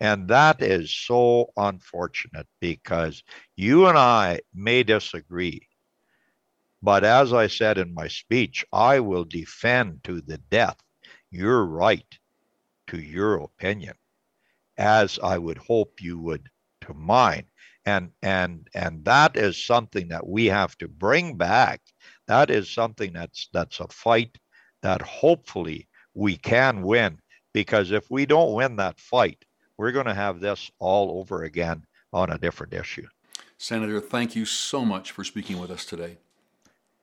And 0.00 0.28
that 0.28 0.62
is 0.62 0.90
so 0.94 1.52
unfortunate 1.56 2.46
because 2.60 3.22
you 3.56 3.86
and 3.86 3.98
I 3.98 4.40
may 4.54 4.82
disagree 4.82 5.68
but 6.82 7.04
as 7.04 7.32
I 7.32 7.46
said 7.46 7.78
in 7.78 7.94
my 7.94 8.08
speech 8.08 8.64
I 8.72 9.00
will 9.00 9.24
defend 9.24 10.02
to 10.04 10.20
the 10.20 10.38
death 10.38 10.78
your 11.30 11.64
right 11.66 12.18
to 12.88 13.00
your 13.00 13.36
opinion 13.36 13.94
as 14.78 15.18
I 15.22 15.38
would 15.38 15.58
hope 15.58 16.00
you 16.00 16.18
would 16.18 16.48
to 16.82 16.94
mine. 16.94 17.46
And 17.84 18.12
and 18.22 18.68
and 18.74 19.04
that 19.04 19.36
is 19.36 19.62
something 19.64 20.08
that 20.08 20.26
we 20.26 20.46
have 20.46 20.76
to 20.78 20.88
bring 20.88 21.36
back 21.36 21.80
that 22.30 22.48
is 22.48 22.70
something 22.70 23.12
that's 23.12 23.48
that's 23.52 23.80
a 23.80 23.88
fight 23.88 24.38
that 24.82 25.02
hopefully 25.02 25.88
we 26.14 26.36
can 26.36 26.80
win 26.80 27.18
because 27.52 27.90
if 27.90 28.08
we 28.08 28.24
don't 28.24 28.54
win 28.54 28.76
that 28.76 29.00
fight 29.00 29.44
we're 29.76 29.90
going 29.90 30.06
to 30.06 30.14
have 30.14 30.38
this 30.38 30.70
all 30.78 31.18
over 31.18 31.42
again 31.42 31.82
on 32.12 32.30
a 32.30 32.38
different 32.38 32.72
issue. 32.72 33.06
Senator 33.58 34.00
thank 34.00 34.36
you 34.36 34.44
so 34.44 34.84
much 34.84 35.10
for 35.10 35.24
speaking 35.24 35.58
with 35.58 35.72
us 35.72 35.84
today. 35.84 36.18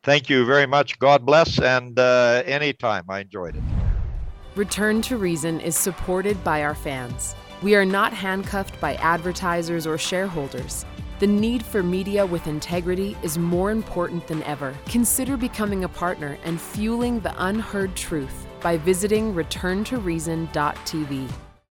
Thank 0.04 0.30
you 0.30 0.46
very 0.46 0.66
much. 0.66 0.98
God 0.98 1.26
bless 1.26 1.60
and 1.60 2.00
uh, 2.00 2.44
anytime. 2.46 3.04
I 3.10 3.20
enjoyed 3.20 3.58
it. 3.58 3.63
Return 4.56 5.02
to 5.04 5.18
reason 5.18 5.60
is 5.60 5.76
supported 5.76 6.42
by 6.46 6.63
our 6.63 6.76
fans. 6.76 7.36
We 7.62 7.76
are 7.76 7.86
not 7.86 8.13
handcuffed 8.13 8.80
by 8.80 8.96
advertisers 8.96 9.86
or 9.86 9.98
shareholders 9.98 10.86
the 11.20 11.28
need 11.28 11.64
for 11.64 11.82
media 11.82 12.26
with 12.26 12.48
integrity 12.48 13.16
is 13.24 13.38
more 13.38 13.72
important 13.72 14.28
than 14.28 14.44
ever. 14.44 14.76
Consider 14.86 15.38
becoming 15.38 15.84
a 15.84 15.90
partner 15.90 16.38
and 16.44 16.62
fueling 16.62 17.20
the 17.20 17.34
unheard 17.46 17.96
truth 17.96 18.48
by 18.62 18.78
visiting 18.78 19.34
returntoreason.tv. 19.34 21.47